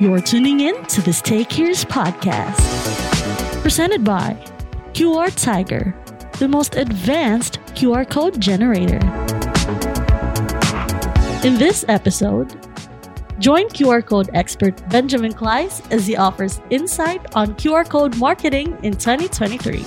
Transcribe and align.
You're 0.00 0.20
tuning 0.20 0.60
in 0.60 0.84
to 0.84 1.02
the 1.02 1.12
Stay 1.12 1.44
Curious 1.44 1.84
podcast, 1.84 2.54
presented 3.62 4.04
by 4.04 4.36
QR 4.92 5.34
Tiger, 5.34 5.92
the 6.38 6.46
most 6.46 6.76
advanced 6.76 7.58
QR 7.74 8.08
code 8.08 8.40
generator. 8.40 9.00
In 11.44 11.58
this 11.58 11.84
episode, 11.88 12.54
join 13.40 13.68
QR 13.70 14.06
code 14.06 14.30
expert 14.34 14.88
Benjamin 14.88 15.32
Claeys 15.32 15.82
as 15.90 16.06
he 16.06 16.14
offers 16.14 16.60
insight 16.70 17.34
on 17.34 17.56
QR 17.56 17.84
code 17.88 18.16
marketing 18.18 18.78
in 18.84 18.92
2023. 18.92 19.82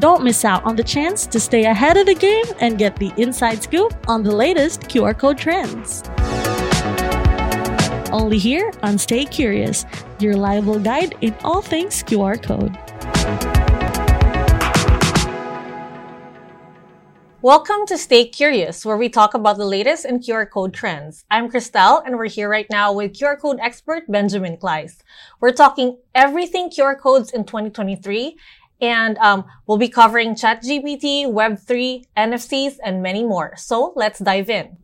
Don't 0.00 0.24
miss 0.24 0.44
out 0.44 0.64
on 0.64 0.74
the 0.74 0.82
chance 0.82 1.24
to 1.28 1.38
stay 1.38 1.66
ahead 1.66 1.96
of 1.96 2.06
the 2.06 2.16
game 2.16 2.46
and 2.58 2.78
get 2.78 2.96
the 2.96 3.12
inside 3.16 3.62
scoop 3.62 3.94
on 4.08 4.24
the 4.24 4.34
latest 4.34 4.80
QR 4.88 5.16
code 5.16 5.38
trends. 5.38 6.02
Only 8.16 8.38
here 8.38 8.72
on 8.82 8.96
Stay 8.96 9.26
Curious, 9.26 9.84
your 10.20 10.32
reliable 10.32 10.78
guide 10.78 11.14
in 11.20 11.34
all 11.44 11.60
things 11.60 12.02
QR 12.02 12.42
code. 12.42 12.72
Welcome 17.42 17.84
to 17.88 17.98
Stay 17.98 18.26
Curious, 18.26 18.86
where 18.86 18.96
we 18.96 19.10
talk 19.10 19.34
about 19.34 19.58
the 19.58 19.66
latest 19.66 20.06
in 20.06 20.20
QR 20.20 20.48
code 20.48 20.72
trends. 20.72 21.26
I'm 21.30 21.50
Christelle, 21.50 22.02
and 22.06 22.16
we're 22.16 22.30
here 22.30 22.48
right 22.48 22.66
now 22.70 22.90
with 22.90 23.12
QR 23.12 23.38
code 23.38 23.58
expert 23.60 24.04
Benjamin 24.08 24.56
Claeys. 24.56 25.02
We're 25.38 25.52
talking 25.52 25.98
everything 26.14 26.70
QR 26.70 26.98
codes 26.98 27.32
in 27.32 27.44
2023, 27.44 28.38
and 28.80 29.18
um, 29.18 29.44
we'll 29.66 29.76
be 29.76 29.90
covering 29.90 30.34
ChatGPT, 30.34 31.26
Web3, 31.26 32.06
NFTs, 32.16 32.78
and 32.82 33.02
many 33.02 33.24
more. 33.24 33.52
So 33.58 33.92
let's 33.94 34.20
dive 34.20 34.48
in. 34.48 34.78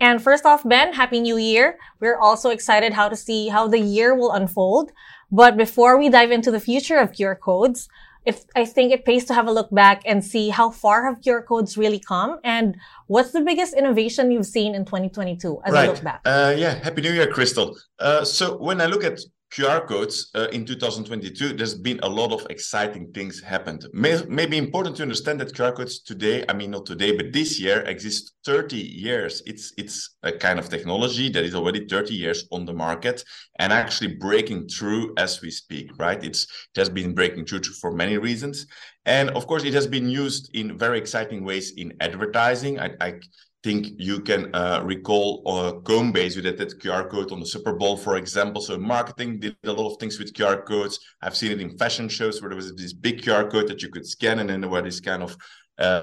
And 0.00 0.22
first 0.22 0.44
off, 0.44 0.66
Ben, 0.68 0.92
Happy 0.92 1.20
New 1.20 1.36
Year. 1.36 1.78
We're 2.00 2.18
also 2.18 2.50
excited 2.50 2.92
how 2.92 3.08
to 3.08 3.16
see 3.16 3.48
how 3.48 3.68
the 3.68 3.78
year 3.78 4.14
will 4.14 4.32
unfold. 4.32 4.92
But 5.30 5.56
before 5.56 5.98
we 5.98 6.08
dive 6.08 6.30
into 6.30 6.50
the 6.50 6.60
future 6.60 6.98
of 6.98 7.12
QR 7.12 7.38
codes, 7.38 7.88
if 8.24 8.44
I 8.56 8.64
think 8.64 8.92
it 8.92 9.04
pays 9.04 9.24
to 9.26 9.34
have 9.34 9.46
a 9.46 9.52
look 9.52 9.70
back 9.70 10.02
and 10.06 10.24
see 10.24 10.48
how 10.48 10.70
far 10.70 11.04
have 11.04 11.20
QR 11.20 11.44
codes 11.44 11.76
really 11.76 11.98
come 11.98 12.38
and 12.42 12.76
what's 13.06 13.32
the 13.32 13.40
biggest 13.40 13.74
innovation 13.74 14.30
you've 14.30 14.46
seen 14.46 14.74
in 14.74 14.84
2022 14.84 15.60
as 15.64 15.72
right. 15.72 15.84
I 15.84 15.92
look 15.92 16.02
back. 16.02 16.20
Uh, 16.24 16.54
yeah, 16.56 16.74
happy 16.82 17.02
New 17.02 17.12
Year, 17.12 17.26
Christelle. 17.26 17.76
Uh, 17.98 18.24
so 18.24 18.56
when 18.56 18.80
I 18.80 18.86
look 18.86 19.04
at 19.04 19.18
QR 19.52 19.86
codes 19.86 20.30
uh, 20.34 20.48
in 20.52 20.64
2022, 20.64 21.52
there's 21.52 21.74
been 21.74 22.00
a 22.02 22.08
lot 22.08 22.32
of 22.32 22.44
exciting 22.50 23.12
things 23.12 23.40
happened. 23.40 23.86
May, 23.92 24.20
maybe 24.28 24.58
important 24.58 24.96
to 24.96 25.02
understand 25.02 25.40
that 25.40 25.54
QR 25.54 25.76
codes 25.76 26.00
today, 26.00 26.44
I 26.48 26.54
mean 26.54 26.72
not 26.72 26.86
today, 26.86 27.16
but 27.16 27.32
this 27.32 27.60
year 27.60 27.82
exist 27.82 28.32
30 28.44 28.76
years. 28.76 29.42
It's 29.46 29.72
it's 29.78 30.16
a 30.24 30.32
kind 30.32 30.58
of 30.58 30.68
technology 30.68 31.30
that 31.30 31.44
is 31.44 31.54
already 31.54 31.86
30 31.86 32.14
years 32.14 32.48
on 32.50 32.64
the 32.64 32.72
market 32.72 33.24
and 33.60 33.72
actually 33.72 34.16
breaking 34.16 34.68
through 34.68 35.14
as 35.16 35.40
we 35.40 35.52
speak. 35.52 35.90
Right? 35.98 36.22
It's 36.24 36.44
it 36.74 36.78
has 36.80 36.88
been 36.88 37.14
breaking 37.14 37.44
through 37.44 37.62
for 37.80 37.92
many 37.92 38.18
reasons, 38.18 38.66
and 39.06 39.30
of 39.30 39.46
course 39.46 39.64
it 39.64 39.74
has 39.74 39.86
been 39.86 40.08
used 40.08 40.50
in 40.54 40.76
very 40.76 40.98
exciting 40.98 41.44
ways 41.44 41.74
in 41.76 41.92
advertising. 42.00 42.80
I, 42.80 42.90
I 43.00 43.20
think 43.64 43.92
you 43.96 44.20
can 44.20 44.54
uh, 44.54 44.82
recall 44.84 45.42
uh, 45.46 45.72
Coinbase 45.80 46.36
with 46.36 46.44
that 46.44 46.78
QR 46.78 47.08
code 47.10 47.32
on 47.32 47.40
the 47.40 47.46
Super 47.46 47.72
Bowl, 47.72 47.96
for 47.96 48.18
example. 48.18 48.60
So 48.60 48.76
marketing 48.76 49.40
did 49.40 49.56
a 49.64 49.72
lot 49.72 49.90
of 49.90 49.98
things 49.98 50.18
with 50.18 50.34
QR 50.34 50.64
codes. 50.66 51.00
I've 51.22 51.34
seen 51.34 51.50
it 51.50 51.60
in 51.62 51.78
fashion 51.78 52.10
shows 52.10 52.42
where 52.42 52.50
there 52.50 52.56
was 52.56 52.74
this 52.76 52.92
big 52.92 53.22
QR 53.22 53.50
code 53.50 53.68
that 53.68 53.82
you 53.82 53.88
could 53.88 54.06
scan, 54.06 54.38
and 54.40 54.50
then 54.50 54.60
there 54.60 54.68
were 54.68 54.82
these 54.82 55.00
kind 55.00 55.22
of 55.22 55.34
uh, 55.78 56.02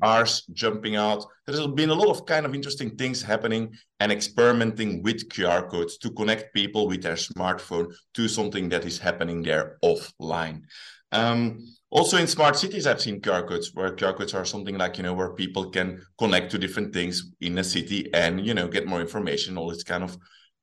ARs 0.00 0.42
jumping 0.54 0.96
out. 0.96 1.24
There's 1.46 1.66
been 1.68 1.90
a 1.90 1.94
lot 1.94 2.08
of 2.08 2.24
kind 2.24 2.46
of 2.46 2.54
interesting 2.54 2.96
things 2.96 3.22
happening 3.22 3.74
and 4.00 4.10
experimenting 4.10 5.02
with 5.02 5.28
QR 5.28 5.68
codes 5.68 5.98
to 5.98 6.10
connect 6.10 6.54
people 6.54 6.88
with 6.88 7.02
their 7.02 7.16
smartphone 7.16 7.94
to 8.14 8.26
something 8.26 8.70
that 8.70 8.86
is 8.86 8.98
happening 8.98 9.42
there 9.42 9.76
offline. 9.84 10.62
Um, 11.12 11.66
also 11.90 12.16
in 12.16 12.26
smart 12.26 12.56
cities, 12.56 12.86
I've 12.86 13.00
seen 13.00 13.20
QR 13.20 13.46
codes 13.46 13.70
where 13.74 13.94
QR 13.94 14.16
codes 14.16 14.32
are 14.34 14.46
something 14.46 14.78
like, 14.78 14.96
you 14.96 15.02
know, 15.02 15.12
where 15.12 15.34
people 15.34 15.70
can 15.70 16.00
connect 16.18 16.50
to 16.52 16.58
different 16.58 16.92
things 16.92 17.32
in 17.42 17.58
a 17.58 17.64
city 17.64 18.12
and, 18.14 18.44
you 18.44 18.54
know, 18.54 18.66
get 18.66 18.86
more 18.86 19.00
information, 19.00 19.58
all 19.58 19.68
this 19.68 19.84
kind 19.84 20.02
of 20.02 20.16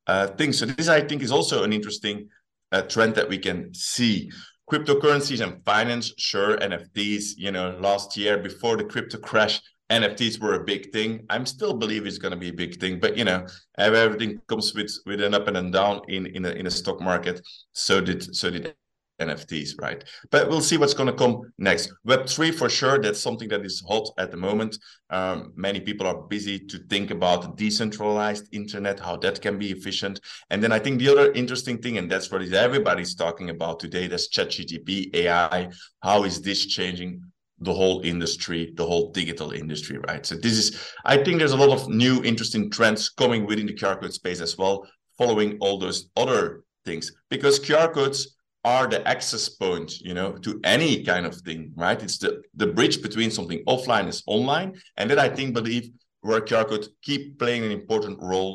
uh, 0.07 0.27
things. 0.27 0.57
So 0.57 0.65
this, 0.65 0.87
I 0.87 1.01
think, 1.01 1.21
is 1.21 1.31
also 1.31 1.63
an 1.63 1.71
interesting 1.71 2.29
uh, 2.71 2.81
trend 2.81 3.13
that 3.15 3.29
we 3.29 3.37
can 3.37 3.73
see. 3.73 4.31
Cryptocurrencies 4.71 5.41
and 5.41 5.63
finance, 5.65 6.13
sure, 6.17 6.57
NFTs, 6.57 7.33
you 7.37 7.51
know, 7.51 7.77
last 7.79 8.17
year 8.17 8.37
before 8.37 8.77
the 8.77 8.83
crypto 8.83 9.19
crash, 9.19 9.61
NFTs 9.91 10.39
were 10.39 10.53
a 10.53 10.63
big 10.63 10.91
thing. 10.91 11.25
I'm 11.29 11.45
still 11.45 11.73
believe 11.73 12.05
it's 12.05 12.19
going 12.19 12.31
to 12.31 12.37
be 12.37 12.49
a 12.49 12.53
big 12.53 12.79
thing, 12.79 12.99
but 12.99 13.17
you 13.17 13.23
know, 13.23 13.47
everything 13.77 14.39
comes 14.47 14.73
with 14.75 14.91
with 15.07 15.21
an 15.21 15.33
up 15.33 15.47
and 15.47 15.57
a 15.57 15.71
down 15.71 16.01
in 16.07 16.27
in 16.27 16.45
a, 16.45 16.49
in 16.49 16.67
a 16.67 16.71
stock 16.71 17.01
market. 17.01 17.41
So 17.73 17.99
did 17.99 18.35
so 18.35 18.51
did 18.51 18.75
NFTs, 19.19 19.81
right? 19.81 20.03
But 20.31 20.49
we'll 20.49 20.61
see 20.61 20.77
what's 20.77 20.93
going 20.93 21.07
to 21.07 21.13
come 21.13 21.41
next. 21.57 21.91
Web3 22.07 22.53
for 22.53 22.69
sure, 22.69 22.99
that's 22.99 23.19
something 23.19 23.49
that 23.49 23.65
is 23.65 23.83
hot 23.87 24.09
at 24.17 24.31
the 24.31 24.37
moment. 24.37 24.77
Um, 25.09 25.53
many 25.55 25.79
people 25.79 26.07
are 26.07 26.21
busy 26.23 26.59
to 26.59 26.79
think 26.89 27.11
about 27.11 27.57
decentralized 27.57 28.47
internet, 28.51 28.99
how 28.99 29.17
that 29.17 29.41
can 29.41 29.57
be 29.57 29.71
efficient. 29.71 30.19
And 30.49 30.63
then 30.63 30.71
I 30.71 30.79
think 30.79 30.99
the 30.99 31.09
other 31.09 31.31
interesting 31.33 31.79
thing, 31.79 31.97
and 31.97 32.09
that's 32.09 32.31
what 32.31 32.41
everybody's 32.41 33.15
talking 33.15 33.49
about 33.49 33.79
today, 33.79 34.07
that's 34.07 34.29
ChatGPT, 34.29 35.13
AI. 35.15 35.69
How 36.01 36.23
is 36.23 36.41
this 36.41 36.65
changing 36.65 37.21
the 37.61 37.73
whole 37.73 38.01
industry, 38.01 38.73
the 38.75 38.85
whole 38.85 39.11
digital 39.11 39.51
industry, 39.51 39.97
right? 40.07 40.25
So 40.25 40.35
this 40.35 40.53
is, 40.53 40.93
I 41.03 41.17
think 41.17 41.39
there's 41.39 41.51
a 41.51 41.57
lot 41.57 41.77
of 41.77 41.89
new 41.89 42.23
interesting 42.23 42.69
trends 42.69 43.09
coming 43.09 43.45
within 43.45 43.65
the 43.67 43.73
QR 43.73 43.99
code 43.99 44.13
space 44.13 44.39
as 44.39 44.57
well, 44.57 44.87
following 45.17 45.57
all 45.59 45.77
those 45.77 46.09
other 46.15 46.63
things 46.85 47.11
because 47.29 47.59
QR 47.59 47.93
codes 47.93 48.37
are 48.73 48.87
the 48.87 49.01
access 49.13 49.45
point 49.63 49.89
you 50.09 50.13
know 50.13 50.29
to 50.45 50.51
any 50.75 50.91
kind 51.11 51.25
of 51.29 51.35
thing 51.47 51.61
right? 51.85 52.01
It's 52.05 52.19
the 52.23 52.31
the 52.61 52.69
bridge 52.77 52.97
between 53.07 53.31
something 53.37 53.59
offline 53.73 54.07
is 54.13 54.21
online 54.35 54.69
and 54.97 55.05
that 55.09 55.19
i 55.27 55.29
think 55.35 55.47
believe 55.59 55.85
where 56.27 56.41
qr 56.49 56.67
code 56.69 56.87
keep 57.07 57.21
playing 57.41 57.63
an 57.67 57.73
important 57.81 58.17
role 58.31 58.53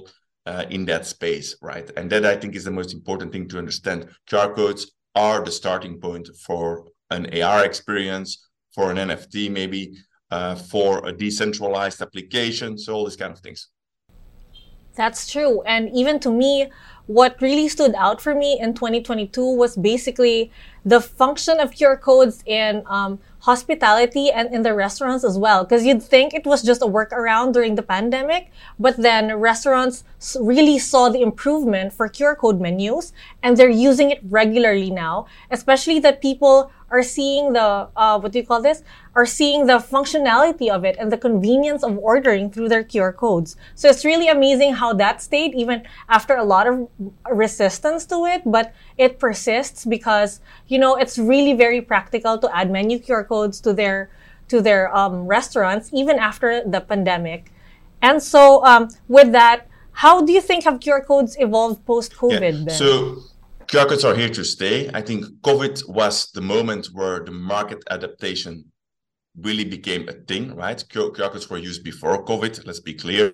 uh, 0.51 0.65
in 0.77 0.83
that 0.91 1.05
space 1.15 1.49
right? 1.71 1.89
And 1.97 2.07
that 2.13 2.25
i 2.33 2.37
think 2.41 2.55
is 2.55 2.67
the 2.71 2.79
most 2.81 2.93
important 2.99 3.33
thing 3.33 3.47
to 3.49 3.59
understand. 3.63 3.99
Qr 4.31 4.55
codes 4.59 4.83
are 5.27 5.41
the 5.45 5.55
starting 5.61 5.95
point 6.07 6.27
for 6.47 6.65
an 7.17 7.23
ar 7.53 7.65
experience 7.71 8.31
for 8.75 8.85
an 8.93 8.99
nft 9.09 9.37
maybe 9.61 9.83
uh, 10.37 10.55
for 10.73 10.91
a 11.11 11.13
decentralized 11.25 12.01
application 12.07 12.71
so 12.83 12.89
all 12.95 13.05
these 13.09 13.23
kind 13.23 13.33
of 13.37 13.41
things. 13.47 13.61
That's 14.95 15.23
true. 15.35 15.63
And 15.63 15.91
even 16.01 16.21
to 16.21 16.31
me 16.31 16.53
what 17.07 17.41
really 17.41 17.69
stood 17.69 17.95
out 17.97 18.21
for 18.21 18.35
me 18.35 18.59
in 18.59 18.75
2022 18.75 19.57
was 19.57 19.77
basically 19.77 20.51
the 20.85 21.01
function 21.01 21.61
of 21.61 21.71
QR 21.71 22.01
codes 22.01 22.43
in 22.47 22.83
um, 22.87 23.19
hospitality 23.41 24.31
and 24.31 24.55
in 24.55 24.63
the 24.63 24.75
restaurants 24.75 25.25
as 25.25 25.39
well. 25.39 25.65
Because 25.65 25.85
you'd 25.85 26.03
think 26.03 26.33
it 26.33 26.47
was 26.47 26.63
just 26.63 26.83
a 26.83 26.87
workaround 26.87 27.53
during 27.53 27.75
the 27.75 27.83
pandemic, 27.83 28.51
but 28.79 28.97
then 28.97 29.35
restaurants 29.37 30.05
really 30.41 30.79
saw 30.79 31.09
the 31.09 31.21
improvement 31.21 31.93
for 31.93 32.09
QR 32.09 32.37
code 32.37 32.61
menus 32.61 33.13
and 33.43 33.57
they're 33.57 33.69
using 33.69 34.11
it 34.11 34.21
regularly 34.29 34.91
now, 34.91 35.27
especially 35.51 35.99
that 36.01 36.23
people 36.23 36.71
are 36.91 37.03
seeing 37.03 37.55
the, 37.55 37.89
uh, 37.97 38.19
what 38.19 38.31
do 38.33 38.39
you 38.39 38.47
call 38.47 38.63
this? 38.63 38.83
Are 39.15 39.27
seeing 39.27 39.67
the 39.67 39.79
functionality 39.79 40.69
of 40.71 40.85
it 40.85 40.97
and 40.99 41.11
the 41.11 41.19
convenience 41.19 41.83
of 41.83 41.99
ordering 41.99 42.51
through 42.51 42.69
their 42.69 42.85
QR 42.85 43.15
codes. 43.15 43.57
So 43.75 43.89
it's 43.89 44.05
really 44.05 44.29
amazing 44.29 44.75
how 44.75 44.93
that 44.95 45.21
stayed 45.21 45.55
even 45.55 45.83
after 46.09 46.37
a 46.37 46.45
lot 46.45 46.67
of 46.67 46.89
resistance 47.31 48.07
to 48.07 48.25
it, 48.27 48.43
but 48.45 48.73
it 48.99 49.19
persists 49.19 49.85
because, 49.85 50.41
you 50.69 50.79
know, 50.79 50.97
it's 50.97 51.19
really 51.19 51.55
very 51.55 51.81
practical 51.81 52.39
to 52.39 52.57
add 52.57 52.71
menu 52.71 52.99
QR 52.99 53.27
codes 53.27 53.61
to 53.61 53.73
their, 53.73 54.11
to 54.49 54.61
their, 54.61 54.95
um, 54.95 55.27
restaurants 55.27 55.91
even 55.93 56.19
after 56.19 56.63
the 56.65 56.81
pandemic. 56.81 57.51
And 58.03 58.23
so, 58.23 58.65
um, 58.65 58.91
with 59.09 59.33
that, 59.33 59.67
how 59.93 60.23
do 60.23 60.33
you 60.33 60.41
think 60.41 60.65
have 60.65 60.81
QR 60.81 61.05
codes 61.05 61.37
evolved 61.39 61.85
post 61.87 62.15
COVID? 62.15 62.67
Yeah. 62.69 62.75
So 62.75 63.23
QR 63.67 63.89
codes 63.89 64.05
are 64.05 64.15
here 64.15 64.29
to 64.29 64.45
stay. 64.45 64.91
I 64.93 65.01
think 65.01 65.25
COVID 65.43 65.89
was 65.89 66.31
the 66.33 66.41
moment 66.41 66.89
where 66.93 67.21
the 67.21 67.31
market 67.31 67.83
adaptation 67.91 68.65
really 69.41 69.65
became 69.65 70.09
a 70.09 70.13
thing, 70.13 70.55
right? 70.55 70.83
QR 70.91 71.13
codes 71.13 71.51
were 71.51 71.59
used 71.59 71.83
before 71.85 72.25
COVID, 72.25 72.67
let's 72.67 72.81
be 72.81 72.95
clear. 72.95 73.33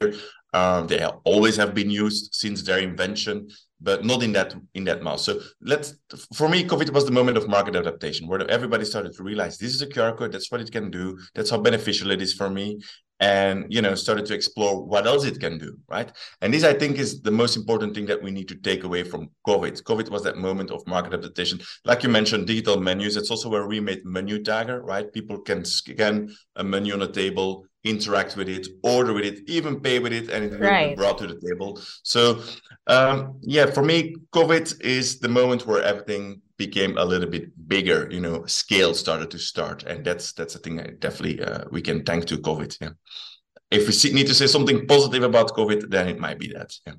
Um, 0.53 0.87
they 0.87 1.05
always 1.25 1.57
have 1.57 1.75
been 1.75 1.91
used 1.91 2.35
since 2.35 2.63
their 2.63 2.79
invention, 2.79 3.49
but 3.81 4.05
not 4.05 4.23
in 4.23 4.33
that 4.33 4.55
in 4.75 4.85
that 4.85 5.03
mass. 5.03 5.23
So 5.23 5.41
let's 5.61 5.95
for 6.35 6.49
me, 6.49 6.65
COVID 6.65 6.93
was 6.93 7.05
the 7.05 7.13
moment 7.13 7.37
of 7.37 7.49
market 7.49 7.77
adaptation 7.77 8.27
where 8.27 8.51
everybody 8.51 8.85
started 8.85 9.15
to 9.15 9.23
realize 9.23 9.59
this 9.59 9.75
is 9.75 9.83
a 9.83 9.87
QR 9.87 10.17
code, 10.17 10.33
that's 10.33 10.51
what 10.51 10.61
it 10.61 10.73
can 10.73 10.91
do, 10.91 11.19
that's 11.35 11.51
how 11.51 11.59
beneficial 11.59 12.11
it 12.11 12.21
is 12.21 12.33
for 12.33 12.51
me 12.51 12.81
and 13.21 13.67
you 13.69 13.83
know 13.83 13.95
started 13.95 14.27
to 14.27 14.35
explore 14.35 14.83
what 14.83 15.07
else 15.07 15.25
it 15.25 15.39
can 15.39 15.59
do 15.59 15.77
right? 15.89 16.11
And 16.41 16.53
this 16.53 16.65
i 16.65 16.73
think 16.73 16.99
is 16.99 17.21
the 17.21 17.31
most 17.31 17.57
important 17.57 17.95
thing 17.95 18.07
that 18.07 18.23
we 18.23 18.31
need 18.31 18.49
to 18.49 18.57
take 18.57 18.85
away 18.85 19.05
from 19.05 19.31
covid. 19.47 19.83
Covid 19.83 20.11
was 20.11 20.23
that 20.25 20.37
moment 20.39 20.71
of 20.71 20.87
market 20.87 21.15
adaptation. 21.15 21.61
Like 21.85 22.03
you 22.03 22.09
mentioned 22.09 22.47
digital 22.47 22.81
menus 22.81 23.17
it's 23.17 23.31
also 23.31 23.49
where 23.49 23.67
we 23.67 23.81
made 23.81 24.05
MENU 24.05 24.43
TIGER 24.43 24.83
right? 24.83 25.13
People 25.13 25.39
can 25.41 25.65
scan 25.65 26.35
a 26.57 26.65
menu 26.65 26.95
on 26.95 27.03
a 27.03 27.13
table 27.13 27.67
interact 27.85 28.37
with 28.37 28.49
it, 28.49 28.67
order 28.83 29.13
with 29.13 29.25
it, 29.25 29.41
even 29.47 29.81
pay 29.81 29.99
with 29.99 30.13
it, 30.13 30.29
and 30.29 30.45
it 30.45 30.53
will 30.53 30.69
right. 30.69 30.91
be 30.91 30.95
brought 30.97 31.19
to 31.19 31.27
the 31.27 31.41
table. 31.41 31.81
So, 32.03 32.43
um, 32.87 33.39
yeah, 33.41 33.67
for 33.67 33.83
me, 33.83 34.17
COVID 34.33 34.81
is 34.83 35.19
the 35.19 35.29
moment 35.29 35.67
where 35.67 35.83
everything 35.83 36.43
became 36.57 36.99
a 36.99 37.05
little 37.05 37.29
bit 37.29 37.47
bigger. 37.69 38.09
You 38.11 38.21
know, 38.21 38.45
scale 38.47 38.95
started 38.95 39.31
to 39.31 39.39
start, 39.39 39.85
and 39.85 40.05
that's 40.05 40.33
that's 40.33 40.55
a 40.55 40.59
thing 40.59 40.77
that 40.77 41.01
definitely 41.01 41.43
uh, 41.43 41.65
we 41.71 41.81
can 41.81 42.05
thank 42.05 42.27
to 42.27 42.37
COVID. 42.37 42.77
Yeah. 42.81 42.91
If 43.71 43.87
we 43.87 43.93
see, 43.93 44.13
need 44.13 44.27
to 44.27 44.35
say 44.35 44.47
something 44.47 44.87
positive 44.87 45.23
about 45.23 45.55
COVID, 45.55 45.91
then 45.91 46.09
it 46.09 46.19
might 46.19 46.39
be 46.39 46.49
that. 46.49 46.75
Yeah. 46.87 46.95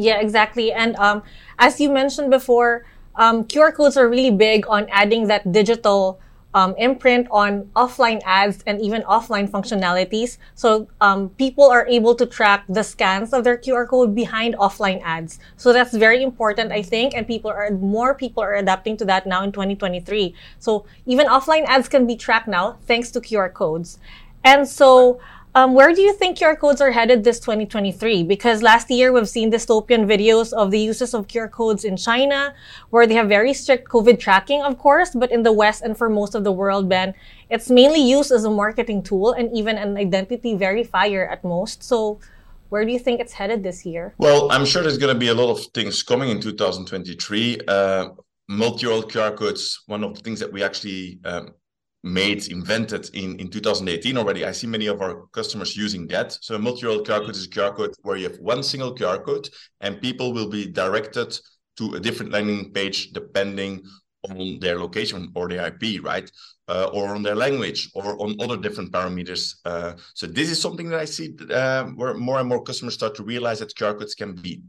Yeah, 0.00 0.20
exactly. 0.20 0.70
And 0.72 0.94
um, 0.96 1.24
as 1.58 1.80
you 1.80 1.90
mentioned 1.90 2.30
before, 2.30 2.86
um, 3.16 3.44
QR 3.44 3.74
codes 3.74 3.96
are 3.96 4.08
really 4.08 4.30
big 4.30 4.64
on 4.68 4.86
adding 4.90 5.26
that 5.26 5.50
digital 5.50 6.20
um, 6.54 6.74
imprint 6.78 7.28
on 7.30 7.64
offline 7.76 8.20
ads 8.24 8.62
and 8.66 8.80
even 8.80 9.02
offline 9.02 9.48
functionalities. 9.48 10.38
So 10.54 10.88
um, 11.00 11.28
people 11.30 11.64
are 11.64 11.86
able 11.86 12.14
to 12.14 12.26
track 12.26 12.64
the 12.68 12.82
scans 12.82 13.32
of 13.32 13.44
their 13.44 13.58
QR 13.58 13.86
code 13.86 14.14
behind 14.14 14.56
offline 14.56 15.00
ads. 15.02 15.38
So 15.56 15.72
that's 15.72 15.94
very 15.94 16.22
important, 16.22 16.72
I 16.72 16.82
think, 16.82 17.14
and 17.14 17.26
people 17.26 17.50
are 17.50 17.70
more 17.70 18.14
people 18.14 18.42
are 18.42 18.54
adapting 18.54 18.96
to 18.98 19.04
that 19.06 19.26
now 19.26 19.42
in 19.42 19.52
2023. 19.52 20.34
So 20.58 20.86
even 21.06 21.26
offline 21.26 21.64
ads 21.66 21.88
can 21.88 22.06
be 22.06 22.16
tracked 22.16 22.48
now 22.48 22.78
thanks 22.86 23.10
to 23.12 23.20
QR 23.20 23.52
codes. 23.52 23.98
And 24.44 24.66
so 24.66 25.20
um, 25.58 25.74
where 25.74 25.92
do 25.92 26.02
you 26.02 26.12
think 26.12 26.38
QR 26.38 26.56
codes 26.56 26.80
are 26.80 26.92
headed 26.92 27.24
this 27.24 27.40
2023? 27.40 28.22
Because 28.22 28.62
last 28.62 28.88
year 28.90 29.10
we've 29.12 29.28
seen 29.28 29.50
dystopian 29.50 30.06
videos 30.06 30.52
of 30.52 30.70
the 30.70 30.78
uses 30.78 31.14
of 31.14 31.26
QR 31.26 31.50
codes 31.50 31.84
in 31.84 31.96
China, 31.96 32.54
where 32.90 33.06
they 33.08 33.14
have 33.14 33.28
very 33.28 33.52
strict 33.52 33.88
COVID 33.88 34.20
tracking, 34.20 34.62
of 34.62 34.78
course, 34.78 35.10
but 35.16 35.32
in 35.32 35.42
the 35.42 35.52
West 35.52 35.82
and 35.82 35.98
for 35.98 36.08
most 36.08 36.36
of 36.36 36.44
the 36.44 36.52
world, 36.52 36.88
Ben, 36.88 37.12
it's 37.50 37.70
mainly 37.70 38.00
used 38.00 38.30
as 38.30 38.44
a 38.44 38.50
marketing 38.50 39.02
tool 39.02 39.32
and 39.32 39.46
even 39.56 39.76
an 39.76 39.96
identity 39.96 40.54
verifier 40.54 41.28
at 41.28 41.42
most. 41.42 41.82
So, 41.82 42.20
where 42.68 42.84
do 42.84 42.92
you 42.92 43.00
think 43.00 43.18
it's 43.18 43.32
headed 43.32 43.62
this 43.64 43.84
year? 43.84 44.14
Well, 44.18 44.52
I'm 44.52 44.66
sure 44.66 44.82
there's 44.82 44.98
going 44.98 45.14
to 45.14 45.18
be 45.18 45.28
a 45.28 45.34
lot 45.34 45.50
of 45.50 45.58
things 45.72 46.02
coming 46.02 46.28
in 46.28 46.38
2023. 46.40 47.60
Uh, 47.66 48.10
multi-URL 48.48 49.10
QR 49.10 49.34
codes, 49.34 49.82
one 49.86 50.04
of 50.04 50.14
the 50.14 50.20
things 50.20 50.38
that 50.38 50.52
we 50.52 50.62
actually 50.62 51.18
um, 51.24 51.54
made, 52.04 52.46
invented 52.48 53.10
in, 53.14 53.36
in 53.40 53.48
2018 53.48 54.16
already. 54.16 54.44
I 54.44 54.52
see 54.52 54.66
many 54.66 54.86
of 54.86 55.00
our 55.02 55.26
customers 55.32 55.76
using 55.76 56.06
that. 56.08 56.38
So 56.40 56.54
a 56.54 56.58
multi-URL 56.58 57.04
QR 57.04 57.20
code 57.20 57.36
is 57.36 57.46
a 57.46 57.50
QR 57.50 57.74
code 57.74 57.94
where 58.02 58.16
you 58.16 58.28
have 58.28 58.38
one 58.38 58.62
single 58.62 58.94
QR 58.94 59.24
code 59.24 59.48
and 59.80 60.00
people 60.00 60.32
will 60.32 60.48
be 60.48 60.66
directed 60.66 61.38
to 61.76 61.94
a 61.94 62.00
different 62.00 62.32
landing 62.32 62.72
page 62.72 63.10
depending 63.12 63.82
on 64.28 64.58
their 64.60 64.78
location 64.78 65.30
or 65.34 65.48
their 65.48 65.66
IP, 65.66 66.02
right? 66.02 66.30
Uh, 66.68 66.90
or 66.92 67.08
on 67.14 67.22
their 67.22 67.36
language 67.36 67.90
or 67.94 68.20
on 68.20 68.36
other 68.40 68.56
different 68.56 68.92
parameters. 68.92 69.56
Uh, 69.64 69.94
so 70.14 70.26
this 70.26 70.50
is 70.50 70.60
something 70.60 70.88
that 70.88 71.00
I 71.00 71.04
see 71.04 71.34
uh, 71.50 71.84
where 71.84 72.14
more 72.14 72.38
and 72.40 72.48
more 72.48 72.62
customers 72.62 72.94
start 72.94 73.14
to 73.16 73.24
realize 73.24 73.60
that 73.60 73.74
QR 73.74 73.98
codes 73.98 74.14
can 74.14 74.34
be 74.34 74.62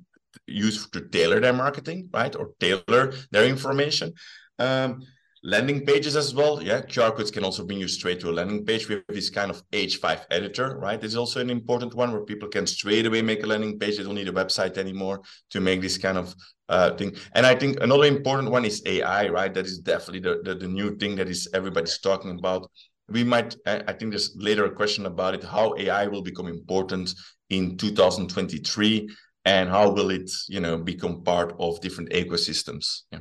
used 0.48 0.94
to 0.94 1.02
tailor 1.10 1.40
their 1.40 1.54
marketing, 1.54 2.10
right? 2.14 2.36
Or 2.36 2.52
tailor 2.60 3.14
their 3.32 3.46
information. 3.46 4.14
Um, 4.60 5.02
landing 5.44 5.86
pages 5.86 6.16
as 6.16 6.34
well. 6.34 6.62
Yeah, 6.62 6.82
QR 6.82 7.12
codes 7.12 7.32
can 7.32 7.44
also 7.44 7.66
bring 7.66 7.80
you 7.80 7.88
straight 7.88 8.20
to 8.22 8.30
a 8.30 8.32
landing 8.32 8.66
page. 8.66 8.88
We 8.88 8.96
have 8.96 9.04
this 9.08 9.30
kind 9.30 9.50
of 9.50 9.64
H5 9.72 10.26
editor, 10.32 10.78
right? 10.78 11.00
This 11.00 11.12
is 11.12 11.18
also 11.18 11.40
an 11.40 11.50
important 11.50 11.94
one 11.94 12.12
where 12.12 12.22
people 12.22 12.50
can 12.50 12.68
straight 12.68 13.06
away 13.06 13.22
make 13.22 13.44
a 13.44 13.48
landing 13.48 13.80
page. 13.80 13.98
They 13.98 14.04
don't 14.04 14.16
need 14.16 14.28
a 14.28 14.34
website 14.34 14.78
anymore 14.78 15.22
to 15.52 15.60
make 15.60 15.82
this 15.82 15.98
kind 15.98 16.18
of 16.18 16.36
uh, 16.68 16.96
thing. 16.96 17.16
And 17.34 17.46
I 17.46 17.56
think 17.56 17.82
another 17.82 18.06
important 18.06 18.52
one 18.52 18.66
is 18.66 18.82
AI, 18.86 19.28
right? 19.30 19.54
That 19.54 19.66
is 19.66 19.80
definitely 19.80 20.20
the, 20.20 20.42
the, 20.44 20.56
the 20.56 20.68
new 20.68 20.96
thing 20.98 21.16
that 21.16 21.30
is 21.30 21.48
everybody's 21.54 22.00
talking 22.00 22.38
about. 22.38 22.70
We 23.08 23.24
might, 23.24 23.56
I 23.66 23.94
think 23.94 24.12
there's 24.12 24.36
later 24.36 24.66
a 24.66 24.72
question 24.72 25.08
about 25.08 25.34
it, 25.34 25.44
how 25.44 25.76
AI 25.78 26.06
will 26.08 26.22
become 26.22 26.48
important 26.48 27.14
in 27.50 27.76
2023 27.76 29.10
and 29.46 29.68
how 29.70 29.90
will 29.90 30.12
it, 30.12 30.30
you 30.48 30.60
know, 30.60 30.78
become 30.78 31.24
part 31.24 31.56
of 31.60 31.82
different 31.82 32.12
ecosystems. 32.12 33.02
Yeah. 33.12 33.20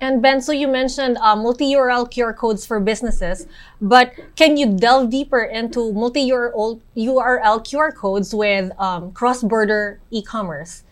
And 0.00 0.22
Ben, 0.22 0.40
so 0.40 0.52
you 0.52 0.68
mentioned 0.68 1.18
uh, 1.18 1.34
multi-URL 1.34 2.10
QR 2.10 2.36
codes 2.36 2.64
for 2.64 2.78
businesses, 2.78 3.46
but 3.80 4.12
can 4.36 4.56
you 4.56 4.76
delve 4.76 5.10
deeper 5.10 5.42
into 5.42 5.92
multi-URL 5.92 6.80
QR 6.94 7.94
codes 7.94 8.34
with 8.34 8.70
um, 8.80 9.12
cross-border 9.12 10.00
e-commerce 10.10 10.84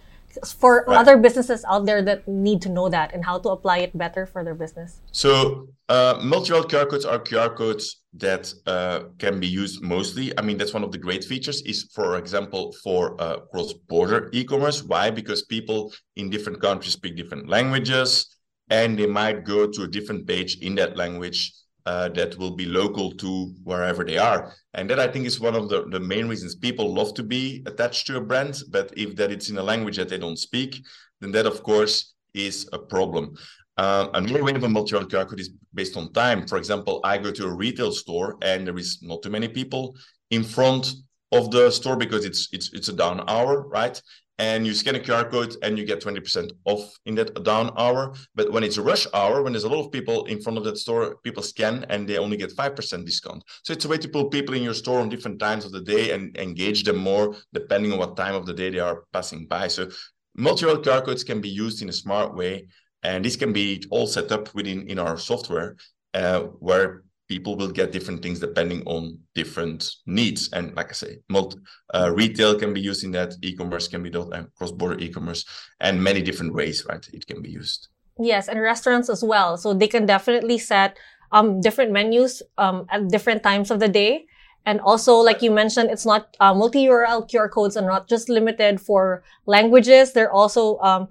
for 0.44 0.84
right. 0.86 0.98
other 0.98 1.16
businesses 1.16 1.64
out 1.66 1.86
there 1.86 2.02
that 2.02 2.26
need 2.28 2.60
to 2.60 2.68
know 2.68 2.88
that 2.88 3.14
and 3.14 3.24
how 3.24 3.38
to 3.38 3.48
apply 3.50 3.78
it 3.78 3.96
better 3.96 4.26
for 4.26 4.42
their 4.42 4.54
business? 4.54 5.00
So, 5.12 5.68
uh, 5.88 6.18
multi-URL 6.22 6.68
QR 6.68 6.90
codes 6.90 7.04
are 7.04 7.20
QR 7.20 7.54
codes 7.54 8.02
that 8.14 8.52
uh, 8.66 9.04
can 9.18 9.38
be 9.38 9.46
used 9.46 9.82
mostly. 9.82 10.36
I 10.36 10.42
mean, 10.42 10.58
that's 10.58 10.74
one 10.74 10.82
of 10.82 10.90
the 10.90 10.98
great 10.98 11.22
features. 11.22 11.62
Is 11.62 11.84
for 11.94 12.18
example 12.18 12.74
for 12.82 13.20
uh, 13.20 13.38
cross-border 13.52 14.30
e-commerce. 14.32 14.82
Why? 14.82 15.10
Because 15.10 15.44
people 15.44 15.92
in 16.16 16.28
different 16.28 16.60
countries 16.60 16.94
speak 16.94 17.16
different 17.16 17.48
languages 17.48 18.35
and 18.70 18.98
they 18.98 19.06
might 19.06 19.44
go 19.44 19.66
to 19.66 19.82
a 19.82 19.88
different 19.88 20.26
page 20.26 20.58
in 20.58 20.74
that 20.76 20.96
language 20.96 21.52
uh, 21.86 22.08
that 22.10 22.36
will 22.36 22.50
be 22.50 22.66
local 22.66 23.12
to 23.12 23.54
wherever 23.62 24.04
they 24.04 24.18
are. 24.18 24.52
And 24.74 24.90
that 24.90 24.98
I 24.98 25.06
think 25.06 25.24
is 25.24 25.40
one 25.40 25.54
of 25.54 25.68
the, 25.68 25.86
the 25.88 26.00
main 26.00 26.26
reasons 26.26 26.56
people 26.56 26.92
love 26.92 27.14
to 27.14 27.22
be 27.22 27.62
attached 27.66 28.06
to 28.08 28.16
a 28.16 28.20
brand. 28.20 28.60
But 28.70 28.92
if 28.96 29.14
that 29.16 29.30
it's 29.30 29.50
in 29.50 29.58
a 29.58 29.62
language 29.62 29.96
that 29.96 30.08
they 30.08 30.18
don't 30.18 30.38
speak, 30.38 30.84
then 31.20 31.30
that 31.32 31.46
of 31.46 31.62
course 31.62 32.14
is 32.34 32.68
a 32.72 32.78
problem. 32.78 33.36
Uh, 33.76 34.08
another 34.14 34.42
way 34.42 34.52
of 34.52 34.64
a 34.64 34.68
multi-URL 34.68 35.08
QR 35.08 35.28
code 35.28 35.40
is 35.40 35.50
based 35.74 35.96
on 35.96 36.12
time. 36.12 36.46
For 36.46 36.58
example, 36.58 37.00
I 37.04 37.18
go 37.18 37.30
to 37.30 37.46
a 37.46 37.54
retail 37.54 37.92
store 37.92 38.36
and 38.42 38.66
there 38.66 38.78
is 38.78 38.98
not 39.02 39.22
too 39.22 39.30
many 39.30 39.48
people 39.48 39.94
in 40.30 40.42
front 40.42 40.92
of 41.32 41.50
the 41.50 41.70
store 41.70 41.96
because 41.96 42.24
it's 42.24 42.48
it's 42.52 42.72
it's 42.72 42.88
a 42.88 42.92
down 42.92 43.22
hour, 43.28 43.68
right? 43.68 44.00
And 44.38 44.66
you 44.66 44.74
scan 44.74 44.96
a 44.96 44.98
QR 44.98 45.30
code 45.30 45.56
and 45.62 45.78
you 45.78 45.84
get 45.86 46.02
20% 46.02 46.50
off 46.66 46.92
in 47.06 47.14
that 47.14 47.42
down 47.42 47.72
hour. 47.78 48.14
But 48.34 48.52
when 48.52 48.64
it's 48.64 48.76
a 48.76 48.82
rush 48.82 49.06
hour, 49.14 49.42
when 49.42 49.52
there's 49.52 49.64
a 49.64 49.68
lot 49.68 49.84
of 49.86 49.92
people 49.92 50.26
in 50.26 50.42
front 50.42 50.58
of 50.58 50.64
that 50.64 50.76
store, 50.76 51.16
people 51.24 51.42
scan 51.42 51.86
and 51.88 52.06
they 52.06 52.18
only 52.18 52.36
get 52.36 52.54
5% 52.54 53.04
discount. 53.06 53.42
So 53.62 53.72
it's 53.72 53.86
a 53.86 53.88
way 53.88 53.96
to 53.96 54.08
pull 54.08 54.28
people 54.28 54.54
in 54.54 54.62
your 54.62 54.74
store 54.74 55.00
on 55.00 55.08
different 55.08 55.38
times 55.38 55.64
of 55.64 55.72
the 55.72 55.80
day 55.80 56.10
and 56.10 56.36
engage 56.36 56.84
them 56.84 56.98
more 56.98 57.34
depending 57.54 57.92
on 57.92 57.98
what 57.98 58.16
time 58.16 58.34
of 58.34 58.44
the 58.44 58.52
day 58.52 58.68
they 58.68 58.78
are 58.78 59.04
passing 59.12 59.46
by. 59.46 59.68
So 59.68 59.88
multi-URL 60.36 60.84
QR 60.84 61.04
codes 61.04 61.24
can 61.24 61.40
be 61.40 61.48
used 61.48 61.80
in 61.80 61.88
a 61.88 61.92
smart 61.92 62.34
way. 62.34 62.68
And 63.02 63.24
this 63.24 63.36
can 63.36 63.52
be 63.52 63.84
all 63.90 64.06
set 64.06 64.32
up 64.32 64.54
within 64.54 64.88
in 64.88 64.98
our 64.98 65.16
software 65.16 65.76
uh, 66.12 66.40
where 66.40 67.04
people 67.28 67.56
will 67.56 67.70
get 67.70 67.92
different 67.92 68.22
things 68.22 68.40
depending 68.40 68.82
on 68.86 69.18
different 69.34 69.90
needs. 70.06 70.48
And 70.52 70.74
like 70.76 70.90
I 70.90 70.92
say, 70.92 71.18
multi, 71.28 71.58
uh, 71.94 72.10
retail 72.14 72.58
can 72.58 72.72
be 72.72 72.80
used 72.80 73.04
in 73.04 73.10
that, 73.12 73.34
e-commerce 73.42 73.88
can 73.88 74.02
be 74.02 74.10
done, 74.10 74.32
and 74.32 74.52
cross-border 74.54 74.98
e-commerce, 74.98 75.44
and 75.80 76.02
many 76.02 76.22
different 76.22 76.54
ways, 76.54 76.84
right? 76.88 77.06
It 77.12 77.26
can 77.26 77.42
be 77.42 77.50
used. 77.50 77.88
Yes, 78.18 78.48
and 78.48 78.60
restaurants 78.60 79.10
as 79.10 79.22
well. 79.22 79.56
So 79.56 79.74
they 79.74 79.88
can 79.88 80.06
definitely 80.06 80.58
set 80.58 80.96
um, 81.32 81.60
different 81.60 81.92
menus 81.92 82.42
um, 82.58 82.86
at 82.90 83.08
different 83.08 83.42
times 83.42 83.70
of 83.70 83.80
the 83.80 83.88
day. 83.88 84.26
And 84.64 84.80
also, 84.80 85.14
like 85.16 85.42
you 85.42 85.50
mentioned, 85.52 85.90
it's 85.90 86.04
not 86.04 86.36
uh, 86.40 86.52
multi-URL 86.52 87.30
QR 87.30 87.48
codes 87.50 87.76
are 87.76 87.86
not 87.86 88.08
just 88.08 88.28
limited 88.28 88.80
for 88.80 89.22
languages. 89.46 90.12
They're 90.12 90.32
also 90.32 90.78
um, 90.78 91.08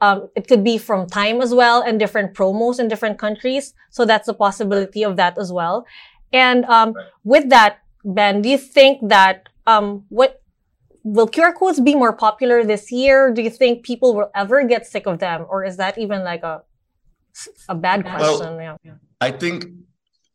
um, 0.00 0.28
it 0.34 0.48
could 0.48 0.64
be 0.64 0.78
from 0.78 1.06
time 1.06 1.40
as 1.40 1.54
well 1.54 1.82
and 1.82 1.98
different 1.98 2.34
promos 2.34 2.80
in 2.80 2.88
different 2.88 3.18
countries. 3.18 3.74
So 3.90 4.04
that's 4.04 4.28
a 4.28 4.34
possibility 4.34 5.04
of 5.04 5.16
that 5.16 5.38
as 5.38 5.52
well. 5.52 5.86
And 6.32 6.64
um, 6.66 6.92
right. 6.92 7.06
with 7.24 7.48
that, 7.50 7.78
Ben, 8.04 8.42
do 8.42 8.48
you 8.48 8.58
think 8.58 9.08
that 9.08 9.48
um, 9.66 10.04
what 10.08 10.42
will 11.04 11.28
QR 11.28 11.54
codes 11.54 11.80
be 11.80 11.94
more 11.94 12.12
popular 12.12 12.64
this 12.64 12.90
year? 12.90 13.32
Do 13.32 13.42
you 13.42 13.50
think 13.50 13.84
people 13.84 14.14
will 14.14 14.30
ever 14.34 14.64
get 14.64 14.86
sick 14.86 15.06
of 15.06 15.18
them, 15.18 15.46
or 15.48 15.64
is 15.64 15.76
that 15.76 15.98
even 15.98 16.24
like 16.24 16.42
a 16.42 16.62
a 17.68 17.74
bad 17.74 18.04
question? 18.04 18.56
Well, 18.56 18.76
yeah. 18.82 18.94
I 19.20 19.30
think 19.30 19.66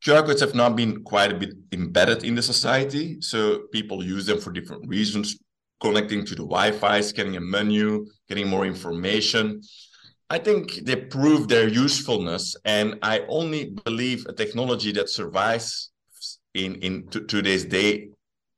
QR 0.06 0.26
codes 0.26 0.42
have 0.42 0.56
now 0.56 0.70
been 0.70 1.04
quite 1.04 1.32
a 1.32 1.36
bit 1.36 1.54
embedded 1.72 2.24
in 2.24 2.36
the 2.36 2.42
society, 2.42 3.22
so 3.22 3.60
people 3.72 4.04
use 4.04 4.26
them 4.26 4.40
for 4.40 4.52
different 4.52 4.88
reasons 4.88 5.38
connecting 5.84 6.25
to 6.25 6.36
the 6.36 6.48
Wi-Fi, 6.56 7.02
scanning 7.02 7.36
a 7.36 7.42
menu, 7.42 8.06
getting 8.30 8.48
more 8.48 8.66
information. 8.66 9.62
I 10.30 10.40
think 10.40 10.66
they 10.88 10.96
prove 10.96 11.48
their 11.48 11.68
usefulness, 11.68 12.56
and 12.66 12.96
I 13.02 13.16
only 13.28 13.75
believe 13.86 14.25
a 14.25 14.34
technology 14.34 14.92
that 14.94 15.10
survives 15.10 15.92
in 16.54 16.75
in 16.75 17.08
today's 17.08 17.66
day 17.66 18.10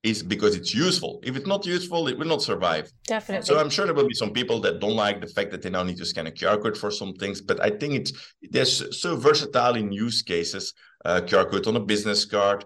is 0.03 0.21
because 0.21 0.55
it's 0.55 0.73
useful. 0.73 1.19
If 1.23 1.35
it's 1.35 1.47
not 1.47 1.65
useful, 1.65 2.07
it 2.07 2.17
will 2.19 2.27
not 2.27 2.43
survive. 2.43 2.85
Definitely. 3.07 3.47
So 3.47 3.59
I'm 3.59 3.71
sure 3.71 3.85
there 3.85 3.95
will 3.95 4.07
be 4.07 4.21
some 4.23 4.33
people 4.39 4.59
that 4.61 4.79
don't 4.79 4.95
like 4.95 5.19
the 5.19 5.31
fact 5.35 5.49
that 5.51 5.63
they 5.63 5.71
now 5.71 5.81
need 5.81 5.97
to 5.97 6.05
scan 6.05 6.27
a 6.27 6.31
QR 6.31 6.61
code 6.61 6.77
for 6.77 6.91
some 6.91 7.13
things, 7.21 7.41
but 7.41 7.57
I 7.67 7.71
think 7.79 7.91
it's 7.99 8.11
they're 8.53 8.65
so 9.03 9.09
versatile 9.17 9.75
in 9.75 9.91
use 9.91 10.21
cases. 10.21 10.73
Uh, 11.03 11.21
QR 11.21 11.49
code 11.51 11.67
on 11.67 11.75
a 11.75 11.85
business 11.93 12.25
card, 12.25 12.65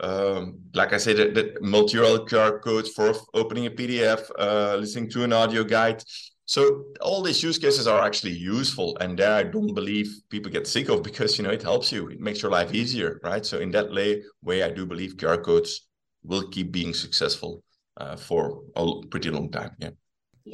um, 0.00 0.60
like 0.74 0.92
I 0.92 0.98
said, 0.98 1.16
the, 1.16 1.26
the 1.30 1.58
multi-URL 1.60 2.28
QR 2.28 2.62
codes 2.62 2.90
for 2.90 3.14
opening 3.34 3.66
a 3.66 3.70
PDF, 3.70 4.28
uh, 4.38 4.76
listening 4.76 5.10
to 5.10 5.24
an 5.24 5.32
audio 5.32 5.64
guide. 5.64 6.02
So 6.44 6.84
all 7.00 7.22
these 7.22 7.42
use 7.42 7.58
cases 7.58 7.88
are 7.88 8.04
actually 8.06 8.32
useful, 8.32 8.96
and 9.00 9.18
there 9.18 9.32
I 9.32 9.42
don't 9.42 9.74
believe 9.74 10.08
people 10.28 10.52
get 10.52 10.66
sick 10.66 10.88
of 10.88 11.02
because 11.02 11.36
you 11.38 11.44
know 11.44 11.50
it 11.50 11.62
helps 11.62 11.90
you, 11.90 12.08
it 12.08 12.20
makes 12.20 12.40
your 12.40 12.52
life 12.52 12.72
easier, 12.72 13.20
right? 13.24 13.44
So 13.44 13.58
in 13.58 13.72
that 13.72 13.90
way, 13.90 14.62
I 14.62 14.70
do 14.70 14.86
believe 14.86 15.16
QR 15.16 15.42
codes 15.42 15.88
will 16.22 16.48
keep 16.48 16.70
being 16.70 16.94
successful 16.94 17.64
uh, 17.96 18.16
for 18.16 18.62
a 18.76 18.86
pretty 19.10 19.30
long 19.30 19.50
time. 19.50 19.72
Yeah. 19.78 19.90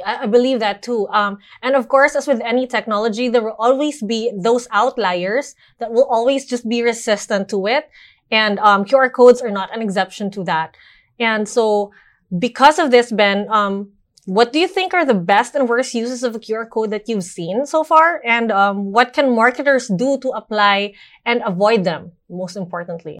I 0.06 0.26
believe 0.26 0.60
that 0.60 0.82
too. 0.82 1.06
Um, 1.08 1.36
and 1.60 1.76
of 1.76 1.88
course, 1.88 2.16
as 2.16 2.26
with 2.26 2.40
any 2.40 2.66
technology, 2.66 3.28
there 3.28 3.42
will 3.42 3.56
always 3.58 4.02
be 4.02 4.32
those 4.34 4.66
outliers 4.70 5.54
that 5.80 5.92
will 5.92 6.06
always 6.06 6.46
just 6.46 6.66
be 6.66 6.82
resistant 6.82 7.50
to 7.50 7.66
it. 7.66 7.90
And 8.32 8.58
um, 8.58 8.84
QR 8.84 9.12
codes 9.12 9.40
are 9.40 9.50
not 9.50 9.74
an 9.74 9.82
exception 9.82 10.30
to 10.32 10.44
that. 10.44 10.74
And 11.20 11.48
so, 11.48 11.92
because 12.36 12.78
of 12.80 12.90
this, 12.90 13.12
Ben, 13.12 13.46
um, 13.50 13.92
what 14.24 14.52
do 14.52 14.58
you 14.58 14.66
think 14.66 14.94
are 14.94 15.04
the 15.04 15.14
best 15.14 15.54
and 15.54 15.68
worst 15.68 15.94
uses 15.94 16.22
of 16.22 16.34
a 16.34 16.38
QR 16.40 16.68
code 16.68 16.90
that 16.90 17.08
you've 17.08 17.24
seen 17.24 17.66
so 17.66 17.84
far? 17.84 18.20
And 18.24 18.50
um, 18.50 18.90
what 18.90 19.12
can 19.12 19.36
marketers 19.36 19.88
do 19.88 20.18
to 20.18 20.30
apply 20.30 20.94
and 21.26 21.42
avoid 21.44 21.84
them, 21.84 22.12
most 22.30 22.56
importantly? 22.56 23.18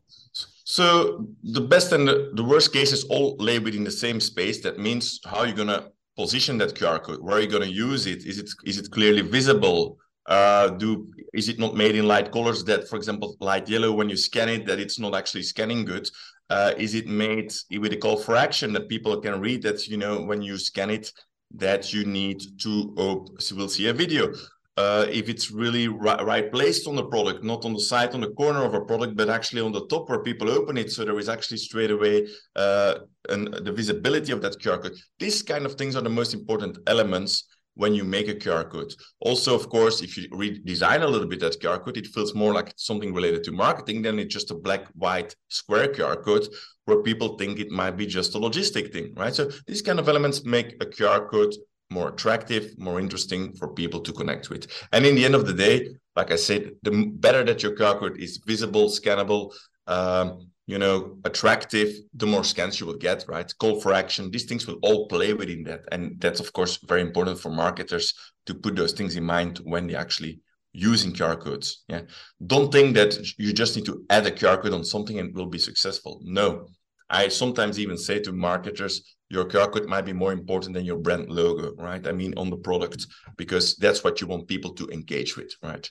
So, 0.65 1.27
the 1.43 1.61
best 1.61 1.93
and 1.93 2.09
the, 2.09 2.45
worst 2.45 2.73
cases 2.73 3.05
all 3.05 3.37
lay 3.39 3.59
within 3.59 3.85
the 3.85 3.91
same 3.91 4.19
space. 4.21 4.63
That 4.63 4.79
means 4.79 5.21
how 5.27 5.43
you're 5.45 5.55
going 5.55 5.69
to 5.69 5.93
position 6.17 6.59
that 6.59 6.75
QR 6.75 7.03
code? 7.03 7.21
Where 7.21 7.37
are 7.37 7.41
you 7.41 7.47
going 7.47 7.63
to 7.63 7.73
use 7.73 8.07
it? 8.07 8.25
Is 8.25 8.39
it 8.39 8.51
is 8.65 8.79
it 8.79 8.91
clearly 8.91 9.23
visible? 9.23 9.99
Uh, 10.27 10.69
do 10.69 11.13
is 11.35 11.49
it 11.49 11.59
not 11.59 11.75
made 11.75 11.97
in 11.97 12.07
light 12.07 12.31
colors 12.31 12.65
that, 12.65 12.89
for 12.89 12.97
example, 12.97 13.37
light 13.41 13.69
yellow 13.69 13.93
when 13.93 14.09
you 14.09 14.17
scan 14.17 14.49
it, 14.49 14.67
that 14.67 14.79
it's 14.79 14.99
not 14.99 15.15
actually 15.15 15.43
scanning 15.43 15.85
good? 15.85 16.09
Uh, 16.51 16.73
is 16.77 16.95
it 16.95 17.07
made 17.07 17.53
with 17.79 17.93
a 17.93 17.97
call 17.97 18.17
for 18.17 18.37
action 18.37 18.73
that 18.73 18.89
people 18.89 19.19
can 19.21 19.41
read 19.41 19.63
that 19.63 19.89
you 19.89 19.97
know 19.97 20.23
when 20.23 20.43
you 20.43 20.59
scan 20.59 20.91
it 20.91 21.13
that 21.55 21.93
you 21.93 22.05
need 22.05 22.41
to 22.59 22.95
oh, 22.99 23.27
you 23.51 23.57
will 23.57 23.69
see 23.69 23.89
a 23.89 23.93
video? 23.93 24.33
uh, 24.77 25.07
if 25.11 25.29
it's 25.29 25.51
really 25.51 25.89
right, 25.89 26.25
right, 26.25 26.51
placed 26.51 26.87
on 26.89 26.97
the 26.97 27.05
product, 27.05 27.45
not 27.45 27.65
on 27.65 27.75
the 27.75 27.81
side, 27.81 28.15
on 28.15 28.23
the 28.23 28.31
corner 28.31 28.65
of 28.65 28.73
a 28.73 28.81
product, 28.81 29.17
but 29.17 29.29
actually 29.29 29.61
on 29.61 29.73
the 29.73 29.87
top 29.87 30.09
where 30.09 30.23
people 30.23 30.51
open 30.51 30.79
it. 30.79 30.91
So 30.91 31.05
there 31.05 31.19
is 31.19 31.29
actually 31.29 31.59
straight 31.59 31.91
away 31.91 32.27
uh, 32.57 32.95
and 33.29 33.53
the 33.53 33.73
visibility 33.73 34.33
of 34.33 34.41
that 34.43 34.59
QR 34.59 34.83
code. 34.83 34.97
These 35.19 35.43
kind 35.43 35.67
of 35.67 35.75
things 35.75 35.95
are 35.95 36.03
the 36.03 36.09
most 36.09 36.33
important 36.33 36.79
elements 36.87 37.45
when 37.75 37.95
you 37.95 38.05
make 38.05 38.29
a 38.29 38.35
QR 38.35 38.69
code. 38.69 38.93
Also, 39.21 39.55
of 39.55 39.69
course, 39.69 40.03
if 40.03 40.17
you 40.17 40.29
redesign 40.31 41.03
a 41.03 41.07
little 41.07 41.27
bit 41.27 41.41
that 41.41 41.61
QR 41.61 41.83
code, 41.83 41.97
it 41.97 42.07
feels 42.09 42.35
more 42.35 42.53
like 42.53 42.73
something 42.77 43.15
related 43.15 43.45
to 43.45 43.53
marketing 43.53 44.03
than 44.03 44.19
it's 44.19 44.33
just 44.33 44.51
a 44.51 44.55
black, 44.55 44.87
white, 44.95 45.35
square 45.49 45.89
QR 45.89 46.23
code 46.23 46.47
where 46.85 47.03
people 47.03 47.39
think 47.39 47.59
it 47.59 47.71
might 47.71 47.97
be 47.97 48.07
just 48.07 48.35
a 48.35 48.39
logistic 48.39 48.93
thing, 48.93 49.15
right? 49.17 49.35
So 49.35 49.51
these 49.67 49.83
kind 49.83 49.99
of 49.99 50.09
elements 50.09 50.45
make 50.45 50.75
a 50.83 50.87
QR 50.87 51.31
code 51.31 51.55
more 51.91 52.09
attractive, 52.09 52.77
more 52.79 52.99
interesting 52.99 53.53
for 53.55 53.69
people 53.69 54.01
to 54.01 54.13
connect 54.13 54.51
with. 54.51 54.67
And 54.93 55.05
in 55.07 55.15
the 55.15 55.25
end 55.25 55.35
of 55.35 55.47
the 55.47 55.53
day, 55.53 55.89
like 56.17 56.31
I 56.31 56.37
said, 56.37 56.73
the 56.83 57.13
better 57.15 57.45
that 57.45 57.63
your 57.63 57.77
QR 57.77 57.99
code 57.99 58.19
is 58.19 58.41
visible, 58.47 58.89
scannable, 58.89 59.53
um, 59.87 60.52
you 60.67 60.79
know, 60.79 61.19
attractive, 61.25 61.93
the 62.15 62.27
more 62.27 62.45
scans 62.45 62.79
you 62.79 62.87
will 62.87 62.97
get, 62.97 63.25
right? 63.29 63.53
Call 63.59 63.81
for 63.81 63.93
action, 63.93 64.31
these 64.31 64.45
things 64.45 64.67
will 64.67 64.79
all 64.83 65.09
play 65.09 65.33
within 65.35 65.65
that. 65.65 65.81
And 65.91 66.21
that's, 66.21 66.41
of 66.41 66.53
course, 66.53 66.79
very 66.87 67.03
important 67.03 67.41
for 67.41 67.51
marketers 67.51 68.15
to 68.47 68.55
put 68.55 68.77
those 68.77 68.93
things 68.93 69.17
in 69.17 69.25
mind 69.25 69.61
when 69.65 69.87
they 69.87 69.95
actually 69.95 70.41
using 70.73 71.13
QR 71.13 71.39
codes. 71.39 71.85
Yeah. 71.89 72.03
Don't 72.47 72.73
think 72.73 72.95
that 72.95 73.17
you 73.39 73.53
just 73.53 73.77
need 73.77 73.87
to 73.87 74.05
add 74.09 74.27
a 74.27 74.31
QR 74.31 74.63
code 74.63 74.73
on 74.73 74.85
something 74.85 75.19
and 75.19 75.31
it 75.31 75.35
will 75.35 75.47
be 75.47 75.59
successful. 75.59 76.21
No. 76.23 76.69
I 77.11 77.29
sometimes 77.29 77.79
even 77.79 77.99
say 77.99 78.21
to 78.21 78.33
marketers, 78.33 79.17
your 79.29 79.45
QR 79.45 79.71
code 79.71 79.87
might 79.87 80.07
be 80.07 80.13
more 80.13 80.33
important 80.33 80.75
than 80.75 80.85
your 80.85 80.99
brand 80.99 81.29
logo, 81.29 81.75
right? 81.77 82.07
I 82.07 82.13
mean, 82.13 82.33
on 82.37 82.51
the 82.51 82.57
product, 82.57 83.07
because 83.37 83.77
that's 83.77 84.03
what 84.03 84.21
you 84.21 84.27
want 84.27 84.49
people 84.49 84.73
to 84.75 84.89
engage 84.89 85.37
with, 85.37 85.53
right? 85.63 85.91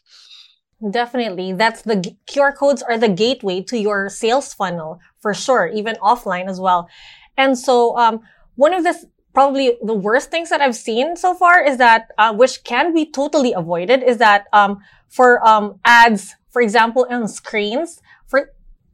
Definitely. 0.89 1.53
That's 1.53 1.83
the 1.83 2.15
QR 2.27 2.55
codes 2.55 2.81
are 2.81 2.97
the 2.97 3.09
gateway 3.09 3.61
to 3.63 3.77
your 3.77 4.09
sales 4.09 4.53
funnel 4.53 5.00
for 5.19 5.33
sure, 5.33 5.67
even 5.67 5.95
offline 5.97 6.50
as 6.50 6.59
well. 6.59 6.89
And 7.38 7.57
so, 7.57 7.95
um, 7.97 8.21
one 8.55 8.73
of 8.73 8.83
the 8.83 8.95
probably 9.33 9.77
the 9.83 9.93
worst 9.93 10.31
things 10.31 10.50
that 10.50 10.59
I've 10.59 10.75
seen 10.75 11.15
so 11.15 11.33
far 11.35 11.63
is 11.63 11.77
that, 11.77 12.07
uh, 12.17 12.33
which 12.33 12.63
can 12.63 12.93
be 12.93 13.05
totally 13.05 13.53
avoided 13.53 14.03
is 14.03 14.17
that, 14.17 14.47
um, 14.53 14.79
for, 15.07 15.45
um, 15.47 15.79
ads, 15.85 16.35
for 16.50 16.61
example, 16.61 17.05
on 17.09 17.27
screens, 17.27 18.01
for 18.27 18.51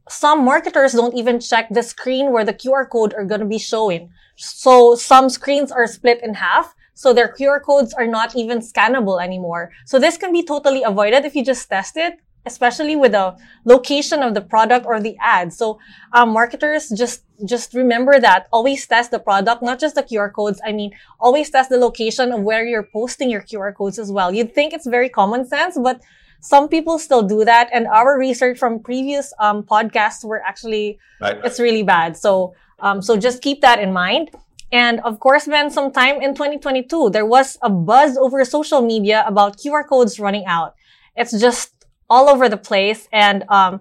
some 0.08 0.44
marketers 0.44 0.92
don't 0.92 1.14
even 1.16 1.40
check 1.40 1.68
the 1.70 1.82
screen 1.82 2.32
where 2.32 2.44
the 2.44 2.54
QR 2.54 2.88
code 2.88 3.14
are 3.14 3.24
going 3.24 3.40
to 3.40 3.46
be 3.46 3.58
showing. 3.58 4.10
So 4.36 4.94
some 4.94 5.28
screens 5.28 5.72
are 5.72 5.86
split 5.86 6.22
in 6.22 6.34
half. 6.34 6.74
So 6.98 7.12
their 7.12 7.28
QR 7.28 7.62
codes 7.62 7.94
are 7.94 8.08
not 8.08 8.34
even 8.34 8.58
scannable 8.58 9.22
anymore. 9.22 9.70
So 9.86 10.00
this 10.00 10.16
can 10.16 10.32
be 10.32 10.42
totally 10.42 10.82
avoided 10.82 11.24
if 11.24 11.36
you 11.36 11.44
just 11.44 11.68
test 11.70 11.96
it, 11.96 12.18
especially 12.44 12.96
with 12.96 13.12
the 13.12 13.36
location 13.64 14.20
of 14.20 14.34
the 14.34 14.40
product 14.40 14.84
or 14.84 14.98
the 15.00 15.16
ad. 15.20 15.52
So 15.52 15.78
um, 16.12 16.30
marketers 16.30 16.88
just 16.88 17.22
just 17.44 17.72
remember 17.72 18.18
that 18.18 18.48
always 18.52 18.84
test 18.84 19.12
the 19.12 19.20
product, 19.20 19.62
not 19.62 19.78
just 19.78 19.94
the 19.94 20.02
QR 20.02 20.32
codes. 20.32 20.60
I 20.66 20.72
mean, 20.72 20.90
always 21.20 21.50
test 21.50 21.70
the 21.70 21.78
location 21.78 22.32
of 22.32 22.40
where 22.42 22.66
you're 22.66 22.88
posting 22.92 23.30
your 23.30 23.42
QR 23.42 23.72
codes 23.72 24.00
as 24.00 24.10
well. 24.10 24.34
You'd 24.34 24.52
think 24.52 24.72
it's 24.72 24.88
very 24.88 25.08
common 25.08 25.46
sense, 25.46 25.78
but 25.78 26.02
some 26.40 26.68
people 26.68 26.98
still 26.98 27.22
do 27.22 27.44
that. 27.44 27.70
And 27.72 27.86
our 27.86 28.18
research 28.18 28.58
from 28.58 28.80
previous 28.80 29.32
um, 29.38 29.62
podcasts 29.62 30.24
were 30.24 30.42
actually 30.42 30.98
right. 31.20 31.38
it's 31.44 31.60
really 31.60 31.84
bad. 31.84 32.16
So 32.16 32.54
um, 32.80 33.02
so 33.02 33.16
just 33.16 33.40
keep 33.40 33.60
that 33.60 33.78
in 33.78 33.92
mind. 33.92 34.30
And 34.70 35.00
of 35.00 35.18
course, 35.20 35.46
Ben, 35.46 35.70
sometime 35.70 36.20
in 36.20 36.34
2022, 36.34 37.10
there 37.10 37.24
was 37.24 37.56
a 37.62 37.70
buzz 37.70 38.16
over 38.16 38.44
social 38.44 38.82
media 38.82 39.24
about 39.26 39.56
QR 39.58 39.86
codes 39.86 40.20
running 40.20 40.44
out. 40.46 40.74
It's 41.16 41.38
just 41.38 41.72
all 42.10 42.28
over 42.28 42.48
the 42.48 42.56
place. 42.56 43.08
And 43.12 43.44
um, 43.48 43.80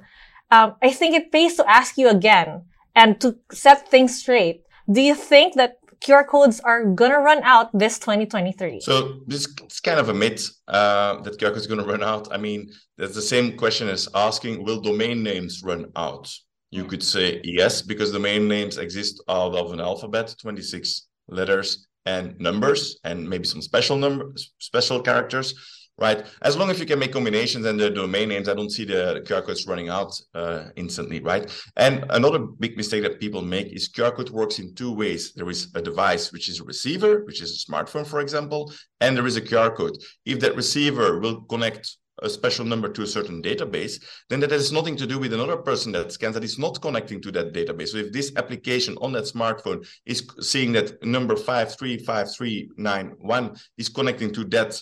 um, 0.52 0.76
I 0.82 0.92
think 0.92 1.16
it 1.16 1.32
pays 1.32 1.56
to 1.56 1.70
ask 1.70 1.98
you 1.98 2.10
again 2.10 2.64
and 2.96 3.20
to 3.22 3.38
set 3.52 3.90
things 3.90 4.20
straight. 4.20 4.64
Do 4.90 5.02
you 5.02 5.16
think 5.16 5.56
that 5.56 5.78
QR 6.00 6.26
codes 6.26 6.60
are 6.62 6.86
gonna 6.86 7.20
run 7.20 7.42
out 7.44 7.78
this 7.78 8.00
2023? 8.00 8.80
So 8.82 9.20
this 9.28 9.48
is 9.70 9.80
kind 9.80 10.00
of 10.00 10.10
a 10.10 10.14
myth 10.14 10.50
uh, 10.68 11.22
that 11.22 11.38
QR 11.38 11.50
codes 11.50 11.62
is 11.62 11.68
gonna 11.68 11.86
run 11.86 12.04
out. 12.04 12.32
I 12.32 12.38
mean, 12.38 12.72
that's 12.98 13.16
the 13.16 13.22
same 13.22 13.58
question 13.58 13.90
as 13.90 14.08
asking, 14.16 14.64
will 14.64 14.80
domain 14.80 15.24
names 15.24 15.62
run 15.64 15.92
out? 15.96 16.32
You 16.70 16.86
could 16.86 17.04
say 17.04 17.40
yes, 17.44 17.82
because 17.82 18.12
the 18.12 18.20
main 18.20 18.48
names 18.48 18.78
exist 18.78 19.24
out 19.30 19.56
of 19.56 19.72
an 19.72 19.80
alphabet, 19.80 20.36
26 20.42 21.08
letters 21.30 21.88
and 22.06 22.38
numbers, 22.40 23.00
and 23.04 23.30
maybe 23.30 23.46
some 23.46 23.62
special 23.62 23.98
numbers, 23.98 24.54
special 24.60 25.02
characters, 25.02 25.54
right? 25.98 26.26
As 26.42 26.58
long 26.58 26.70
as 26.70 26.80
you 26.80 26.86
can 26.86 27.00
make 27.00 27.14
combinations 27.14 27.66
and 27.66 27.80
the 27.80 27.90
domain 27.90 28.30
names, 28.30 28.50
I 28.50 28.54
don't 28.54 28.70
see 28.70 28.86
the 28.86 29.24
QR 29.26 29.46
codes 29.46 29.66
running 29.66 29.90
out 29.90 30.14
uh, 30.36 30.66
instantly, 30.76 31.22
right? 31.22 31.50
And 31.78 32.06
another 32.10 32.40
big 32.40 32.78
mistake 32.78 33.04
that 33.04 33.20
people 33.20 33.42
make 33.42 33.68
is 33.68 33.90
QR 33.90 34.14
code 34.14 34.30
works 34.30 34.60
in 34.60 34.76
two 34.76 34.92
ways. 34.92 35.34
There 35.34 35.50
is 35.50 35.72
a 35.74 35.82
device, 35.82 36.32
which 36.32 36.50
is 36.50 36.60
a 36.60 36.64
receiver, 36.64 37.24
which 37.24 37.42
is 37.42 37.52
a 37.52 37.72
smartphone, 37.72 38.06
for 38.06 38.20
example, 38.20 38.72
and 39.00 39.16
there 39.16 39.28
is 39.28 39.38
a 39.38 39.42
QR 39.42 39.76
code. 39.76 39.98
If 40.26 40.40
that 40.42 40.56
receiver 40.56 41.20
will 41.20 41.42
connect 41.44 41.96
a 42.24 42.30
special 42.30 42.66
number 42.66 42.90
to 42.90 43.04
a 43.04 43.08
certain 43.08 43.42
database, 43.42 44.04
then 44.30 44.40
that 44.40 44.52
has 44.52 44.72
nothing 44.72 44.96
to 44.98 45.08
do 45.08 45.18
with 45.20 45.34
another 45.34 45.58
person 45.58 45.92
that 45.92 46.12
scans 46.12 46.34
that 46.34 46.44
is 46.44 46.60
not 46.60 46.82
connecting 46.82 47.22
to 47.22 47.32
that 47.32 47.54
database. 47.54 47.90
So 47.90 47.98
if 47.98 48.12
this 48.12 48.32
application 48.36 48.98
on 49.02 49.12
that 49.14 49.26
smartphone 49.26 49.88
is 50.06 50.28
seeing 50.42 50.72
that 50.74 51.04
number 51.04 51.36
535391 51.36 53.56
is 53.78 53.90
connecting 53.90 54.34
to 54.34 54.44
that 54.46 54.82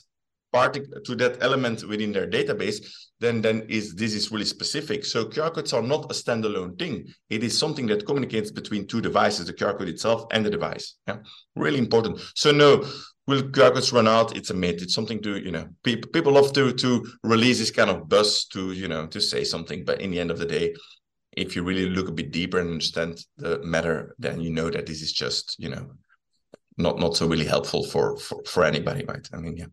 to 1.04 1.16
that 1.16 1.38
element 1.42 1.86
within 1.86 2.14
their 2.14 2.30
database, 2.30 2.78
then 3.20 3.42
then 3.42 3.66
is 3.68 3.94
this 3.94 4.14
is 4.14 4.32
really 4.32 4.46
specific. 4.46 5.04
So 5.04 5.26
QR 5.26 5.54
codes 5.54 5.74
are 5.74 5.82
not 5.82 6.06
a 6.06 6.14
standalone 6.14 6.80
thing. 6.80 7.08
It 7.30 7.44
is 7.44 7.58
something 7.58 7.88
that 7.88 8.06
communicates 8.06 8.52
between 8.52 8.88
two 8.88 9.02
devices, 9.02 9.48
the 9.48 9.54
QR 9.54 9.78
code 9.78 9.90
itself 9.90 10.24
and 10.32 10.46
the 10.46 10.50
device. 10.50 10.96
Yeah, 11.08 11.18
really 11.58 11.80
important. 11.80 12.22
So 12.36 12.52
no, 12.52 12.86
will 13.28 13.42
garbage 13.42 13.92
run 13.92 14.08
out? 14.08 14.36
It's 14.36 14.50
a 14.50 14.54
myth. 14.54 14.82
It's 14.82 14.94
something 14.94 15.22
to 15.24 15.38
you 15.38 15.52
know. 15.52 15.68
People 15.84 16.10
people 16.12 16.34
love 16.34 16.54
to 16.54 16.74
to 16.74 17.06
release 17.24 17.60
this 17.60 17.72
kind 17.72 17.90
of 17.90 18.08
buzz 18.08 18.46
to 18.46 18.72
you 18.72 18.88
know 18.88 19.08
to 19.08 19.22
say 19.22 19.44
something, 19.44 19.84
but 19.86 20.02
in 20.02 20.12
the 20.12 20.20
end 20.20 20.32
of 20.32 20.40
the 20.40 20.46
day, 20.46 20.76
if 21.32 21.56
you 21.56 21.64
really 21.64 21.90
look 21.90 22.08
a 22.08 22.14
bit 22.14 22.32
deeper 22.32 22.60
and 22.60 22.70
understand 22.70 23.20
the 23.38 23.60
matter, 23.64 24.16
then 24.20 24.40
you 24.40 24.52
know 24.52 24.70
that 24.70 24.86
this 24.86 25.02
is 25.02 25.12
just 25.12 25.56
you 25.60 25.70
know 25.70 25.92
not 26.78 27.00
not 27.00 27.16
so 27.16 27.28
really 27.28 27.46
helpful 27.46 27.84
for 27.84 28.18
for, 28.18 28.42
for 28.46 28.64
anybody, 28.64 29.06
right? 29.06 29.28
I 29.34 29.38
mean, 29.38 29.58
yeah. 29.58 29.68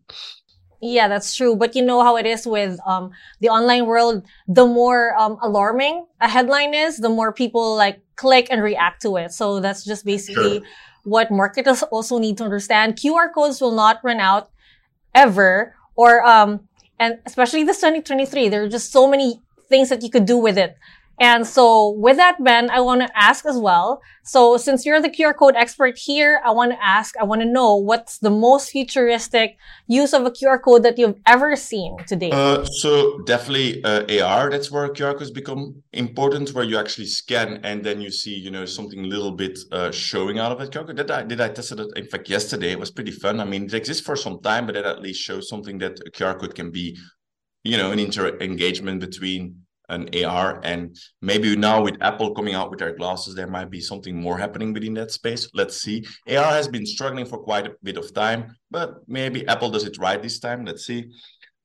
Yeah, 0.84 1.06
that's 1.06 1.36
true. 1.36 1.54
But 1.54 1.76
you 1.76 1.82
know 1.82 2.02
how 2.02 2.16
it 2.16 2.26
is 2.26 2.44
with 2.44 2.76
um, 2.84 3.12
the 3.38 3.50
online 3.50 3.86
world. 3.86 4.26
The 4.48 4.66
more 4.66 5.16
um, 5.16 5.38
alarming 5.40 6.06
a 6.20 6.28
headline 6.28 6.74
is, 6.74 6.98
the 6.98 7.08
more 7.08 7.32
people 7.32 7.76
like 7.76 8.00
click 8.16 8.48
and 8.50 8.60
react 8.60 9.00
to 9.02 9.16
it. 9.16 9.30
So 9.30 9.60
that's 9.60 9.84
just 9.84 10.04
basically 10.04 10.58
sure 10.58 10.66
what 11.04 11.30
marketers 11.30 11.82
also 11.84 12.18
need 12.18 12.38
to 12.38 12.44
understand. 12.44 12.96
QR 12.96 13.32
codes 13.32 13.60
will 13.60 13.74
not 13.74 14.00
run 14.02 14.20
out 14.20 14.50
ever 15.14 15.74
or, 15.96 16.24
um, 16.24 16.68
and 16.98 17.18
especially 17.26 17.64
this 17.64 17.78
2023, 17.78 18.48
there 18.48 18.62
are 18.62 18.68
just 18.68 18.92
so 18.92 19.08
many 19.08 19.40
things 19.68 19.88
that 19.88 20.02
you 20.02 20.10
could 20.10 20.26
do 20.26 20.36
with 20.36 20.56
it. 20.56 20.76
And 21.22 21.46
so 21.46 21.90
with 21.90 22.16
that, 22.16 22.42
Ben, 22.42 22.68
I 22.68 22.80
want 22.80 23.00
to 23.02 23.08
ask 23.16 23.46
as 23.46 23.56
well. 23.56 24.02
So 24.24 24.56
since 24.56 24.84
you're 24.84 25.00
the 25.00 25.08
QR 25.08 25.36
code 25.36 25.54
expert 25.54 25.96
here, 25.96 26.42
I 26.44 26.50
want 26.50 26.72
to 26.72 26.84
ask, 26.84 27.16
I 27.16 27.22
want 27.22 27.42
to 27.42 27.46
know 27.46 27.76
what's 27.76 28.18
the 28.18 28.28
most 28.28 28.70
futuristic 28.70 29.56
use 29.86 30.12
of 30.14 30.26
a 30.26 30.32
QR 30.32 30.60
code 30.60 30.82
that 30.82 30.98
you've 30.98 31.20
ever 31.24 31.54
seen 31.54 31.96
today? 32.08 32.30
Uh, 32.32 32.64
so 32.64 33.20
definitely 33.20 33.84
uh, 33.84 34.24
AR, 34.24 34.50
that's 34.50 34.72
where 34.72 34.88
QR 34.88 35.16
codes 35.16 35.30
become 35.30 35.80
important, 35.92 36.52
where 36.54 36.64
you 36.64 36.76
actually 36.76 37.06
scan 37.06 37.60
and 37.62 37.84
then 37.84 38.00
you 38.00 38.10
see, 38.10 38.34
you 38.34 38.50
know, 38.50 38.64
something 38.64 39.04
a 39.04 39.08
little 39.08 39.30
bit 39.30 39.56
uh, 39.70 39.92
showing 39.92 40.40
out 40.40 40.50
of 40.50 40.60
it. 40.60 40.72
QR 40.72 40.88
code. 40.88 40.96
Did 40.96 41.10
I, 41.12 41.22
did 41.22 41.40
I 41.40 41.50
test 41.50 41.70
it, 41.70 41.78
in 41.94 42.06
fact, 42.06 42.28
yesterday. 42.28 42.72
It 42.72 42.80
was 42.80 42.90
pretty 42.90 43.12
fun. 43.12 43.38
I 43.38 43.44
mean, 43.44 43.66
it 43.66 43.74
exists 43.74 44.04
for 44.04 44.16
some 44.16 44.40
time, 44.40 44.66
but 44.66 44.74
it 44.74 44.84
at 44.84 45.00
least 45.00 45.20
shows 45.20 45.48
something 45.48 45.78
that 45.78 46.00
a 46.04 46.10
QR 46.10 46.36
code 46.36 46.56
can 46.56 46.72
be, 46.72 46.98
you 47.62 47.76
know, 47.76 47.92
an 47.92 48.00
inter 48.00 48.36
engagement 48.40 48.98
between 48.98 49.61
an 49.92 50.08
AR. 50.24 50.60
And 50.64 50.96
maybe 51.20 51.54
now 51.54 51.82
with 51.82 51.96
Apple 52.00 52.34
coming 52.34 52.54
out 52.54 52.70
with 52.70 52.80
their 52.80 52.96
glasses, 52.96 53.34
there 53.34 53.46
might 53.46 53.70
be 53.70 53.80
something 53.80 54.20
more 54.20 54.38
happening 54.38 54.72
within 54.72 54.94
that 54.94 55.10
space. 55.10 55.48
Let's 55.54 55.80
see. 55.80 56.04
AR 56.28 56.52
has 56.52 56.68
been 56.68 56.86
struggling 56.86 57.26
for 57.26 57.38
quite 57.38 57.66
a 57.66 57.74
bit 57.82 57.96
of 57.96 58.12
time, 58.14 58.56
but 58.70 58.96
maybe 59.06 59.46
Apple 59.46 59.70
does 59.70 59.84
it 59.84 59.98
right 59.98 60.22
this 60.22 60.38
time. 60.40 60.64
Let's 60.64 60.86
see. 60.86 61.10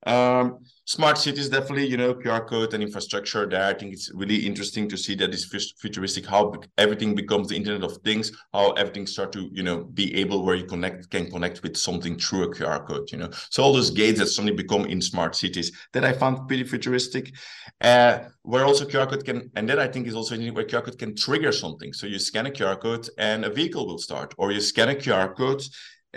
Um, 0.06 0.60
smart 0.86 1.18
cities, 1.18 1.50
definitely, 1.50 1.88
you 1.88 1.98
know, 1.98 2.14
QR 2.14 2.48
code 2.48 2.74
and 2.74 2.84
infrastructure 2.84 3.46
there. 3.48 3.66
I 3.66 3.74
think 3.74 3.94
it's 3.94 4.12
really 4.14 4.46
interesting 4.46 4.88
to 4.90 4.98
see 4.98 5.16
that 5.16 5.34
futuristic, 5.82 6.26
how 6.26 6.54
everything 6.78 7.16
becomes 7.16 7.50
the 7.50 7.56
Internet 7.56 7.84
of 7.84 7.98
Things, 8.04 8.32
how 8.54 8.72
everything 8.74 9.08
start 9.08 9.32
to, 9.34 9.50
you 9.52 9.64
know, 9.64 9.84
be 9.84 10.16
able 10.16 10.46
where 10.46 10.56
you 10.56 10.66
connect, 10.66 11.10
can 11.10 11.30
connect 11.32 11.64
with 11.64 11.76
something 11.76 12.18
through 12.18 12.44
a 12.44 12.56
QR 12.56 12.86
code, 12.86 13.12
you 13.12 13.18
know. 13.18 13.30
So 13.50 13.64
all 13.64 13.74
those 13.74 13.90
gates 13.90 14.20
that 14.20 14.28
suddenly 14.28 14.56
become 14.56 14.86
in 14.86 15.02
smart 15.02 15.36
cities 15.36 15.72
that 15.94 16.06
I 16.06 16.14
found 16.14 16.48
pretty 16.48 16.64
futuristic. 16.64 17.34
Uh, 17.82 18.20
where 18.44 18.64
also 18.64 18.86
QR 18.86 19.10
code 19.10 19.26
can, 19.26 19.52
and 19.56 19.68
that 19.68 19.80
I 19.80 19.88
think 19.88 20.08
is 20.08 20.16
also 20.16 20.38
where 20.38 20.64
QR 20.64 20.84
code 20.84 20.98
can 20.98 21.16
trigger 21.16 21.52
something. 21.52 21.92
So 21.92 22.08
you 22.08 22.18
scan 22.18 22.46
a 22.46 22.52
QR 22.52 22.80
code 22.80 23.10
and 23.18 23.44
a 23.44 23.50
vehicle 23.50 23.86
will 23.86 23.98
start, 23.98 24.34
or 24.38 24.52
you 24.52 24.62
scan 24.62 24.90
a 24.90 24.96
QR 24.96 25.36
code 25.36 25.62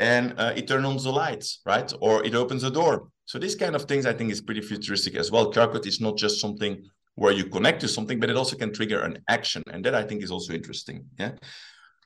and 0.01 0.35
uh, 0.39 0.53
it 0.57 0.67
turns 0.67 0.87
on 0.87 0.97
the 0.97 1.13
lights, 1.13 1.61
right? 1.67 1.93
Or 2.01 2.25
it 2.25 2.35
opens 2.35 2.65
a 2.65 2.71
door. 2.71 3.09
So 3.27 3.39
these 3.39 3.55
kind 3.55 3.77
of 3.77 3.85
things 3.85 4.07
I 4.07 4.15
think 4.15 4.33
is 4.33 4.41
pretty 4.41 4.63
futuristic 4.63 5.15
as 5.15 5.31
well. 5.31 5.53
QR 5.53 5.71
code 5.71 5.87
is 5.87 6.01
not 6.01 6.17
just 6.17 6.41
something 6.41 6.83
where 7.17 7.33
you 7.33 7.45
connect 7.45 7.83
to 7.83 7.89
something, 7.89 8.19
but 8.19 8.31
it 8.31 8.37
also 8.37 8.57
can 8.57 8.73
trigger 8.73 9.03
an 9.03 9.23
action. 9.29 9.63
And 9.71 9.85
that 9.85 9.95
I 9.95 10.03
think 10.03 10.23
is 10.23 10.31
also 10.31 10.55
interesting. 10.55 11.05
Yeah. 11.19 11.33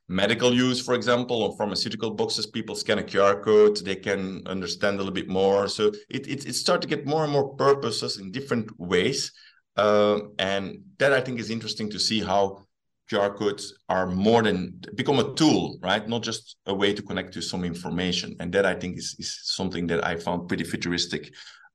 Medical 0.08 0.52
use, 0.52 0.84
for 0.84 0.94
example, 0.94 1.42
or 1.42 1.56
pharmaceutical 1.56 2.10
boxes, 2.10 2.46
people 2.46 2.74
scan 2.74 2.98
a 2.98 3.02
QR 3.02 3.42
code, 3.42 3.76
they 3.78 3.96
can 3.96 4.42
understand 4.46 4.96
a 4.96 4.98
little 4.98 5.14
bit 5.14 5.28
more. 5.28 5.68
So 5.68 5.92
it 6.10 6.26
it, 6.26 6.46
it 6.46 6.54
starts 6.54 6.82
to 6.82 6.88
get 6.88 7.06
more 7.06 7.22
and 7.22 7.32
more 7.32 7.54
purposes 7.54 8.18
in 8.18 8.32
different 8.32 8.68
ways. 8.78 9.32
Uh, 9.76 10.18
and 10.38 10.82
that 10.98 11.12
I 11.12 11.20
think 11.20 11.40
is 11.40 11.50
interesting 11.50 11.90
to 11.90 11.98
see 11.98 12.20
how 12.20 12.63
QR 13.10 13.36
codes 13.36 13.74
are 13.88 14.06
more 14.06 14.42
than 14.42 14.80
become 14.94 15.18
a 15.18 15.34
tool, 15.34 15.78
right? 15.82 16.08
Not 16.08 16.22
just 16.22 16.56
a 16.66 16.74
way 16.74 16.94
to 16.94 17.02
connect 17.02 17.34
to 17.34 17.42
some 17.42 17.64
information. 17.64 18.36
And 18.40 18.52
that 18.52 18.64
I 18.64 18.74
think 18.74 18.98
is, 18.98 19.14
is 19.18 19.38
something 19.42 19.86
that 19.88 20.04
I 20.04 20.16
found 20.16 20.48
pretty 20.48 20.64
futuristic 20.64 21.32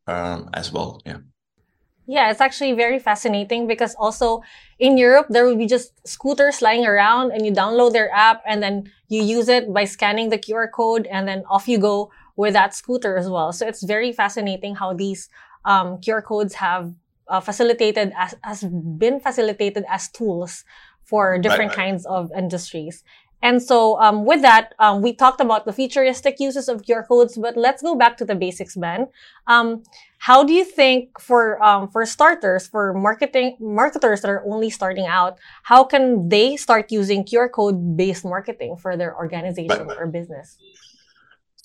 um, 0.07 0.49
as 0.53 0.71
well. 0.71 1.01
Yeah. 1.05 1.17
Yeah, 2.07 2.31
it's 2.31 2.41
actually 2.41 2.73
very 2.73 2.97
fascinating 2.97 3.67
because 3.67 3.93
also 3.99 4.41
in 4.79 4.97
Europe, 4.97 5.27
there 5.29 5.45
will 5.45 5.55
be 5.55 5.67
just 5.67 5.93
scooters 6.07 6.59
lying 6.59 6.87
around 6.87 7.31
and 7.31 7.45
you 7.45 7.51
download 7.51 7.93
their 7.93 8.09
app 8.11 8.41
and 8.47 8.63
then 8.63 8.91
you 9.09 9.21
use 9.21 9.47
it 9.47 9.71
by 9.71 9.85
scanning 9.85 10.29
the 10.29 10.39
QR 10.39 10.71
code 10.71 11.05
and 11.05 11.27
then 11.27 11.43
off 11.47 11.67
you 11.67 11.77
go 11.77 12.09
with 12.35 12.53
that 12.53 12.73
scooter 12.73 13.15
as 13.15 13.29
well. 13.29 13.53
So 13.53 13.67
it's 13.67 13.83
very 13.83 14.11
fascinating 14.11 14.73
how 14.73 14.93
these 14.93 15.29
um, 15.65 15.97
QR 15.97 16.23
codes 16.23 16.55
have 16.55 16.95
uh, 17.27 17.39
facilitated 17.39 18.11
as 18.17 18.33
has 18.43 18.63
been 18.63 19.19
facilitated 19.19 19.85
as 19.87 20.09
tools 20.09 20.63
for 21.09 21.37
different 21.39 21.71
right, 21.71 21.77
right. 21.77 21.89
kinds 21.89 22.05
of 22.05 22.31
industries. 22.37 23.03
And 23.41 23.63
so, 23.63 23.99
um, 24.01 24.25
with 24.25 24.41
that, 24.41 24.75
um, 24.79 25.01
we 25.01 25.13
talked 25.13 25.39
about 25.39 25.65
the 25.65 25.71
futuristic 25.71 26.39
uses 26.39 26.67
of 26.67 26.81
QR 26.81 27.07
codes, 27.07 27.37
but 27.37 27.55
let's 27.55 27.81
go 27.81 27.95
back 27.95 28.17
to 28.17 28.25
the 28.25 28.35
basics, 28.35 28.75
Ben. 28.75 29.07
Um, 29.47 29.83
how 30.17 30.43
do 30.43 30.51
you 30.51 30.65
think 30.65 31.19
for, 31.21 31.61
um, 31.63 31.87
for 31.87 32.05
starters, 32.05 32.67
for 32.67 32.93
marketing, 32.93 33.55
marketers 33.61 34.21
that 34.21 34.29
are 34.29 34.43
only 34.45 34.69
starting 34.69 35.05
out, 35.05 35.39
how 35.63 35.85
can 35.85 36.27
they 36.27 36.57
start 36.57 36.91
using 36.91 37.23
QR 37.23 37.49
code 37.49 37.95
based 37.95 38.25
marketing 38.25 38.75
for 38.75 38.97
their 38.97 39.15
organization 39.15 39.87
right, 39.87 39.97
or 39.97 40.07
business? 40.07 40.57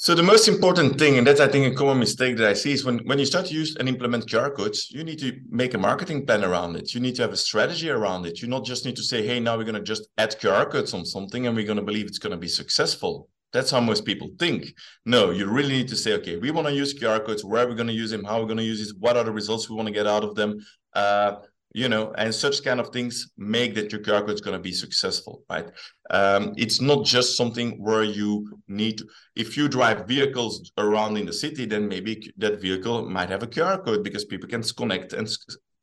So 0.04 0.14
the 0.14 0.22
most 0.22 0.48
important 0.48 0.98
thing, 0.98 1.16
and 1.16 1.26
that's 1.26 1.40
I 1.40 1.48
think 1.48 1.72
a 1.72 1.74
common 1.74 1.98
mistake 1.98 2.36
that 2.36 2.46
I 2.46 2.52
see, 2.52 2.72
is 2.72 2.84
when, 2.84 2.98
when 3.06 3.18
you 3.18 3.24
start 3.24 3.46
to 3.46 3.54
use 3.54 3.74
and 3.76 3.88
implement 3.88 4.26
QR 4.26 4.54
codes, 4.54 4.90
you 4.90 5.02
need 5.02 5.18
to 5.20 5.40
make 5.48 5.72
a 5.72 5.78
marketing 5.78 6.26
plan 6.26 6.44
around 6.44 6.76
it. 6.76 6.92
You 6.92 7.00
need 7.00 7.14
to 7.14 7.22
have 7.22 7.32
a 7.32 7.38
strategy 7.38 7.88
around 7.88 8.26
it. 8.26 8.42
You 8.42 8.48
not 8.48 8.66
just 8.66 8.84
need 8.84 8.96
to 8.96 9.02
say, 9.02 9.26
hey, 9.26 9.40
now 9.40 9.56
we're 9.56 9.64
going 9.64 9.76
to 9.76 9.80
just 9.80 10.08
add 10.18 10.38
QR 10.38 10.70
codes 10.70 10.92
on 10.92 11.06
something 11.06 11.46
and 11.46 11.56
we're 11.56 11.64
going 11.64 11.78
to 11.78 11.82
believe 11.82 12.04
it's 12.04 12.18
going 12.18 12.32
to 12.32 12.36
be 12.36 12.48
successful. 12.48 13.30
That's 13.54 13.70
how 13.70 13.80
most 13.80 14.04
people 14.04 14.28
think. 14.38 14.74
No, 15.06 15.30
you 15.30 15.46
really 15.46 15.72
need 15.72 15.88
to 15.88 15.96
say, 15.96 16.12
okay, 16.16 16.36
we 16.36 16.50
want 16.50 16.66
to 16.66 16.74
use 16.74 16.92
QR 16.92 17.24
codes. 17.24 17.42
Where 17.42 17.64
are 17.64 17.68
we 17.70 17.74
going 17.74 17.86
to 17.86 17.94
use 17.94 18.10
them? 18.10 18.24
How 18.24 18.36
are 18.36 18.40
we 18.40 18.48
going 18.48 18.58
to 18.58 18.62
use 18.62 18.90
it? 18.90 18.94
What 18.98 19.16
are 19.16 19.24
the 19.24 19.32
results 19.32 19.70
we 19.70 19.76
want 19.76 19.86
to 19.86 19.94
get 19.94 20.06
out 20.06 20.22
of 20.22 20.34
them? 20.34 20.58
Uh, 20.92 21.36
you 21.74 21.88
know, 21.88 22.12
and 22.16 22.32
such 22.32 22.62
kind 22.62 22.78
of 22.78 22.90
things 22.90 23.32
make 23.36 23.74
that 23.74 23.90
your 23.90 24.00
QR 24.00 24.20
code 24.20 24.30
is 24.30 24.40
going 24.40 24.56
to 24.56 24.62
be 24.62 24.72
successful, 24.72 25.42
right? 25.50 25.66
Um, 26.10 26.54
it's 26.56 26.80
not 26.80 27.04
just 27.04 27.36
something 27.36 27.82
where 27.82 28.04
you 28.04 28.58
need 28.68 28.98
to, 28.98 29.08
if 29.34 29.56
you 29.56 29.68
drive 29.68 30.06
vehicles 30.06 30.70
around 30.78 31.16
in 31.16 31.26
the 31.26 31.32
city, 31.32 31.66
then 31.66 31.88
maybe 31.88 32.32
that 32.38 32.60
vehicle 32.60 33.10
might 33.10 33.28
have 33.28 33.42
a 33.42 33.48
QR 33.48 33.84
code 33.84 34.04
because 34.04 34.24
people 34.24 34.48
can 34.48 34.62
connect 34.62 35.14
and 35.14 35.28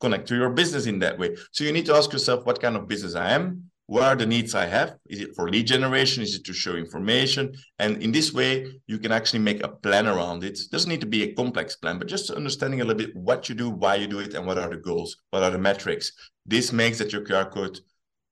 connect 0.00 0.26
to 0.28 0.34
your 0.34 0.50
business 0.50 0.86
in 0.86 0.98
that 1.00 1.18
way. 1.18 1.36
So 1.52 1.62
you 1.62 1.72
need 1.72 1.86
to 1.86 1.94
ask 1.94 2.10
yourself 2.10 2.46
what 2.46 2.60
kind 2.60 2.74
of 2.74 2.88
business 2.88 3.14
I 3.14 3.32
am, 3.32 3.70
what 3.92 4.04
are 4.04 4.16
the 4.16 4.24
needs 4.24 4.54
I 4.54 4.64
have? 4.64 4.96
Is 5.10 5.20
it 5.20 5.34
for 5.36 5.50
lead 5.50 5.66
generation? 5.66 6.22
Is 6.22 6.34
it 6.34 6.44
to 6.46 6.54
show 6.54 6.76
information? 6.76 7.54
And 7.78 8.02
in 8.02 8.10
this 8.10 8.32
way, 8.32 8.66
you 8.86 8.98
can 8.98 9.12
actually 9.12 9.40
make 9.40 9.62
a 9.62 9.68
plan 9.68 10.06
around 10.06 10.44
it. 10.44 10.58
it 10.58 10.70
doesn't 10.70 10.88
need 10.88 11.02
to 11.02 11.06
be 11.06 11.24
a 11.24 11.34
complex 11.34 11.76
plan, 11.76 11.98
but 11.98 12.08
just 12.08 12.30
understanding 12.30 12.80
a 12.80 12.86
little 12.86 13.04
bit 13.04 13.14
what 13.14 13.50
you 13.50 13.54
do, 13.54 13.68
why 13.68 13.96
you 13.96 14.06
do 14.06 14.20
it, 14.20 14.32
and 14.32 14.46
what 14.46 14.56
are 14.56 14.70
the 14.70 14.78
goals, 14.78 15.18
what 15.28 15.42
are 15.42 15.50
the 15.50 15.58
metrics. 15.58 16.10
This 16.46 16.72
makes 16.72 16.96
that 17.00 17.12
your 17.12 17.20
QR 17.20 17.50
code 17.50 17.80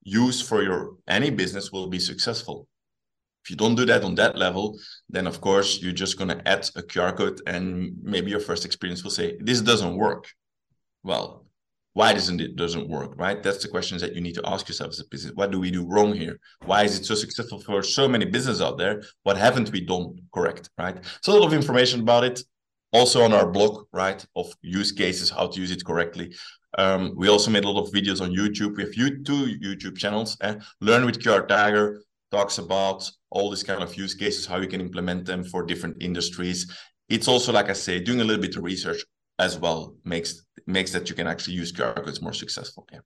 used 0.01 0.47
for 0.47 0.63
your 0.63 0.95
any 1.07 1.29
business 1.29 1.71
will 1.71 1.85
be 1.85 1.99
successful. 1.99 2.67
If 3.43 3.51
you 3.51 3.55
don't 3.55 3.75
do 3.75 3.85
that 3.85 4.03
on 4.03 4.15
that 4.15 4.35
level, 4.35 4.79
then 5.09 5.27
of 5.27 5.41
course 5.41 5.79
you're 5.79 5.93
just 5.93 6.17
going 6.17 6.29
to 6.29 6.47
add 6.47 6.67
a 6.75 6.81
QR 6.81 7.15
code, 7.15 7.39
and 7.45 7.91
maybe 8.01 8.31
your 8.31 8.39
first 8.39 8.65
experience 8.65 9.03
will 9.03 9.11
say 9.11 9.37
this 9.39 9.61
doesn't 9.61 9.95
work. 9.95 10.25
Well, 11.03 11.40
why 11.93 12.13
doesn't 12.13 12.39
it 12.39 12.55
doesn't 12.55 12.87
work 12.87 13.13
right? 13.17 13.43
That's 13.43 13.61
the 13.61 13.67
questions 13.67 14.01
that 14.01 14.15
you 14.15 14.21
need 14.21 14.35
to 14.35 14.41
ask 14.45 14.67
yourself 14.67 14.89
as 14.89 14.99
a 14.99 15.05
business. 15.05 15.33
What 15.35 15.51
do 15.51 15.59
we 15.59 15.71
do 15.71 15.85
wrong 15.85 16.13
here? 16.13 16.39
Why 16.65 16.83
is 16.83 16.97
it 16.97 17.05
so 17.05 17.15
successful 17.15 17.59
for 17.59 17.83
so 17.83 18.07
many 18.07 18.25
businesses 18.25 18.61
out 18.61 18.77
there? 18.77 19.03
What 19.23 19.37
haven't 19.37 19.71
we 19.71 19.81
done 19.81 20.15
correct 20.33 20.69
right? 20.77 20.97
So 21.21 21.33
a 21.33 21.37
lot 21.37 21.47
of 21.47 21.53
information 21.53 22.01
about 22.01 22.23
it. 22.23 22.41
Also 22.93 23.23
on 23.23 23.33
our 23.33 23.49
blog 23.49 23.85
right 23.93 24.25
of 24.35 24.53
use 24.61 24.91
cases 24.91 25.29
how 25.29 25.47
to 25.47 25.59
use 25.59 25.71
it 25.71 25.83
correctly. 25.85 26.33
Um, 26.77 27.13
we 27.17 27.27
also 27.27 27.51
made 27.51 27.65
a 27.65 27.69
lot 27.69 27.83
of 27.83 27.91
videos 27.91 28.21
on 28.21 28.31
youtube. 28.31 28.77
We 28.77 28.83
have 28.83 28.93
two 28.93 29.57
youtube 29.59 29.97
channels 29.97 30.37
eh? 30.41 30.55
learn 30.79 31.05
with 31.05 31.19
qr 31.19 31.45
tiger 31.47 32.01
talks 32.31 32.57
about 32.57 33.09
all 33.29 33.49
these 33.49 33.63
kind 33.63 33.83
of 33.83 33.93
use 33.95 34.13
cases 34.13 34.45
how 34.45 34.57
you 34.57 34.67
can 34.67 34.79
implement 34.79 35.25
them 35.25 35.43
for 35.43 35.63
different 35.63 36.01
industries. 36.01 36.71
It's 37.09 37.27
also 37.27 37.51
like 37.51 37.69
i 37.69 37.73
say 37.73 37.99
doing 37.99 38.21
a 38.21 38.23
little 38.23 38.41
bit 38.41 38.55
of 38.55 38.63
research 38.63 39.03
as 39.41 39.57
well 39.57 39.95
makes 40.05 40.45
makes 40.67 40.91
that 40.91 41.09
you 41.09 41.15
can 41.15 41.27
actually 41.27 41.55
use 41.55 41.73
QR 41.73 41.95
codes 41.95 42.21
more 42.21 42.33
successful. 42.33 42.87
Yeah. 42.91 42.99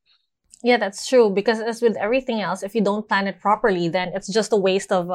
Yeah, 0.64 0.78
that's 0.78 1.06
true. 1.08 1.30
Because 1.30 1.60
as 1.60 1.82
with 1.82 1.96
everything 1.98 2.42
else, 2.42 2.64
if 2.64 2.74
you 2.74 2.82
don't 2.82 3.08
plan 3.08 3.28
it 3.28 3.40
properly, 3.40 3.88
then 3.88 4.12
it's 4.16 4.28
just 4.28 4.52
a 4.52 4.56
waste 4.56 4.92
of 4.92 5.12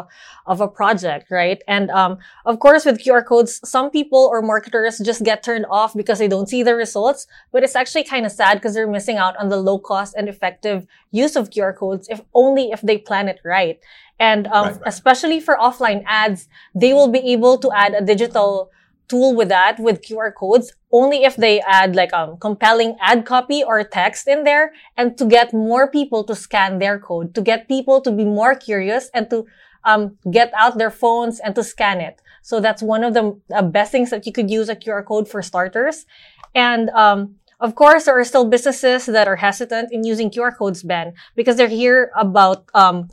of 0.46 0.60
a 0.60 0.68
project, 0.68 1.26
right? 1.30 1.60
And 1.66 1.90
um, 1.90 2.18
of 2.46 2.60
course, 2.60 2.84
with 2.84 3.02
QR 3.02 3.24
codes, 3.24 3.60
some 3.68 3.90
people 3.90 4.28
or 4.30 4.42
marketers 4.42 4.98
just 4.98 5.24
get 5.24 5.42
turned 5.42 5.66
off 5.68 5.92
because 5.94 6.18
they 6.20 6.28
don't 6.28 6.48
see 6.48 6.62
the 6.62 6.76
results. 6.76 7.26
But 7.52 7.64
it's 7.64 7.74
actually 7.74 8.04
kind 8.04 8.26
of 8.26 8.32
sad 8.32 8.58
because 8.58 8.74
they're 8.74 8.86
missing 8.86 9.16
out 9.16 9.36
on 9.38 9.48
the 9.48 9.56
low 9.56 9.78
cost 9.78 10.14
and 10.14 10.28
effective 10.28 10.86
use 11.10 11.34
of 11.34 11.50
QR 11.50 11.74
codes, 11.74 12.06
if 12.08 12.20
only 12.32 12.70
if 12.70 12.80
they 12.82 12.98
plan 12.98 13.26
it 13.28 13.40
right. 13.44 13.80
And 14.20 14.46
um, 14.48 14.52
right, 14.52 14.72
right. 14.74 14.82
especially 14.86 15.40
for 15.40 15.56
offline 15.56 16.04
ads, 16.06 16.48
they 16.76 16.92
will 16.92 17.08
be 17.08 17.32
able 17.32 17.58
to 17.58 17.72
add 17.72 17.94
a 17.94 18.04
digital 18.04 18.70
tool 19.10 19.34
with 19.34 19.48
that 19.48 19.78
with 19.78 20.02
QR 20.02 20.32
codes 20.32 20.72
only 20.92 21.24
if 21.24 21.36
they 21.36 21.60
add 21.60 21.96
like 21.96 22.12
a 22.12 22.20
um, 22.20 22.38
compelling 22.38 22.96
ad 23.00 23.26
copy 23.26 23.62
or 23.62 23.82
text 23.84 24.26
in 24.28 24.44
there 24.44 24.72
and 24.96 25.18
to 25.18 25.24
get 25.24 25.52
more 25.52 25.90
people 25.90 26.24
to 26.24 26.34
scan 26.34 26.78
their 26.78 26.98
code, 26.98 27.34
to 27.34 27.42
get 27.42 27.68
people 27.68 28.00
to 28.00 28.10
be 28.10 28.24
more 28.24 28.54
curious 28.54 29.10
and 29.14 29.28
to 29.30 29.46
um, 29.84 30.16
get 30.30 30.52
out 30.54 30.78
their 30.78 30.90
phones 30.90 31.40
and 31.40 31.54
to 31.54 31.64
scan 31.64 32.00
it. 32.00 32.20
So 32.42 32.60
that's 32.60 32.82
one 32.82 33.04
of 33.04 33.14
the 33.14 33.38
uh, 33.54 33.62
best 33.62 33.92
things 33.92 34.10
that 34.10 34.26
you 34.26 34.32
could 34.32 34.50
use 34.50 34.68
a 34.68 34.76
QR 34.76 35.04
code 35.04 35.28
for 35.28 35.42
starters. 35.42 36.06
And 36.54 36.90
um, 36.90 37.36
of 37.60 37.74
course, 37.74 38.04
there 38.04 38.18
are 38.18 38.24
still 38.24 38.46
businesses 38.46 39.06
that 39.06 39.28
are 39.28 39.36
hesitant 39.36 39.92
in 39.92 40.04
using 40.04 40.30
QR 40.30 40.56
codes, 40.56 40.82
Ben, 40.82 41.12
because 41.36 41.56
they're 41.56 41.68
here 41.68 42.10
about 42.16 42.64
um, 42.74 43.08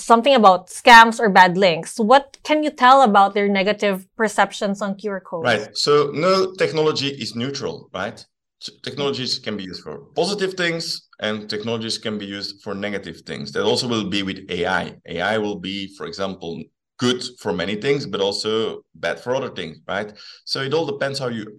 something 0.00 0.34
about 0.34 0.68
scams 0.68 1.20
or 1.20 1.28
bad 1.28 1.56
links. 1.56 1.98
What 1.98 2.38
can 2.42 2.62
you 2.62 2.70
tell 2.70 3.02
about 3.02 3.34
their 3.34 3.48
negative 3.48 4.06
perceptions 4.16 4.80
on 4.82 4.96
QR 4.96 5.20
codes? 5.20 5.44
Right. 5.44 5.76
So 5.76 6.10
no 6.12 6.52
technology 6.54 7.08
is 7.08 7.34
neutral, 7.34 7.90
right? 7.92 8.24
technologies 8.82 9.38
can 9.38 9.56
be 9.56 9.64
used 9.64 9.82
for 9.82 9.98
positive 10.16 10.54
things 10.54 11.08
and 11.20 11.48
technologies 11.48 11.98
can 11.98 12.18
be 12.18 12.26
used 12.26 12.62
for 12.62 12.74
negative 12.74 13.20
things. 13.26 13.52
That 13.52 13.62
also 13.64 13.86
will 13.86 14.08
be 14.08 14.22
with 14.22 14.50
AI. 14.50 14.94
AI 15.06 15.38
will 15.38 15.58
be, 15.60 15.94
for 15.96 16.06
example, 16.06 16.62
good 16.98 17.22
for 17.38 17.52
many 17.52 17.76
things, 17.76 18.06
but 18.06 18.20
also 18.20 18.82
bad 18.94 19.20
for 19.20 19.34
other 19.34 19.50
things, 19.50 19.78
right? 19.86 20.12
So 20.44 20.62
it 20.62 20.74
all 20.74 20.86
depends 20.86 21.18
how 21.18 21.28
you 21.28 21.54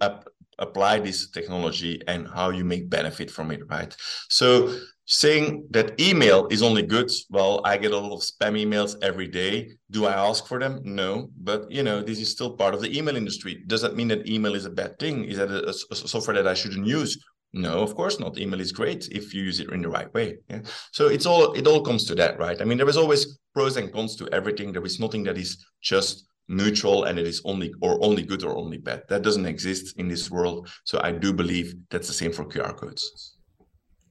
apply 0.60 1.00
this 1.00 1.30
technology 1.30 2.00
and 2.06 2.28
how 2.28 2.50
you 2.50 2.64
make 2.64 2.88
benefit 2.88 3.30
from 3.30 3.50
it, 3.50 3.60
right? 3.68 3.94
So 4.28 4.76
saying 5.06 5.66
that 5.70 6.00
email 6.00 6.46
is 6.50 6.62
only 6.62 6.82
good, 6.82 7.10
well, 7.30 7.60
I 7.64 7.76
get 7.78 7.90
a 7.90 7.98
lot 7.98 8.12
of 8.12 8.20
spam 8.20 8.54
emails 8.54 8.94
every 9.02 9.26
day. 9.26 9.72
Do 9.90 10.06
I 10.06 10.12
ask 10.12 10.46
for 10.46 10.60
them? 10.60 10.80
No, 10.84 11.30
but 11.36 11.70
you 11.70 11.82
know, 11.82 12.00
this 12.00 12.20
is 12.20 12.30
still 12.30 12.56
part 12.56 12.74
of 12.74 12.80
the 12.80 12.96
email 12.96 13.16
industry. 13.16 13.64
Does 13.66 13.82
that 13.82 13.96
mean 13.96 14.08
that 14.08 14.28
email 14.28 14.54
is 14.54 14.66
a 14.66 14.70
bad 14.70 14.98
thing? 15.00 15.24
Is 15.24 15.38
that 15.38 15.50
a, 15.50 15.68
a 15.68 15.96
software 15.96 16.36
that 16.36 16.46
I 16.46 16.54
shouldn't 16.54 16.86
use? 16.86 17.18
No, 17.52 17.80
of 17.80 17.96
course 17.96 18.20
not. 18.20 18.38
Email 18.38 18.60
is 18.60 18.70
great 18.70 19.08
if 19.10 19.34
you 19.34 19.42
use 19.42 19.58
it 19.58 19.70
in 19.70 19.82
the 19.82 19.88
right 19.88 20.12
way. 20.14 20.36
Yeah? 20.48 20.60
So 20.92 21.08
it's 21.08 21.26
all 21.26 21.52
it 21.54 21.66
all 21.66 21.82
comes 21.82 22.04
to 22.04 22.14
that, 22.14 22.38
right? 22.38 22.60
I 22.60 22.64
mean, 22.64 22.78
there 22.78 22.88
is 22.88 22.96
always 22.96 23.38
pros 23.52 23.76
and 23.76 23.92
cons 23.92 24.14
to 24.16 24.28
everything. 24.32 24.72
There 24.72 24.84
is 24.84 25.00
nothing 25.00 25.24
that 25.24 25.36
is 25.36 25.64
just 25.82 26.28
neutral 26.50 27.04
and 27.04 27.18
it 27.18 27.26
is 27.26 27.40
only 27.44 27.72
or 27.80 28.02
only 28.04 28.22
good 28.22 28.42
or 28.42 28.56
only 28.56 28.76
bad. 28.76 29.02
That 29.08 29.22
doesn't 29.22 29.46
exist 29.46 29.98
in 29.98 30.08
this 30.08 30.30
world. 30.30 30.68
So 30.84 31.00
I 31.02 31.12
do 31.12 31.32
believe 31.32 31.74
that's 31.90 32.08
the 32.08 32.14
same 32.14 32.32
for 32.32 32.44
QR 32.44 32.76
codes. 32.76 33.36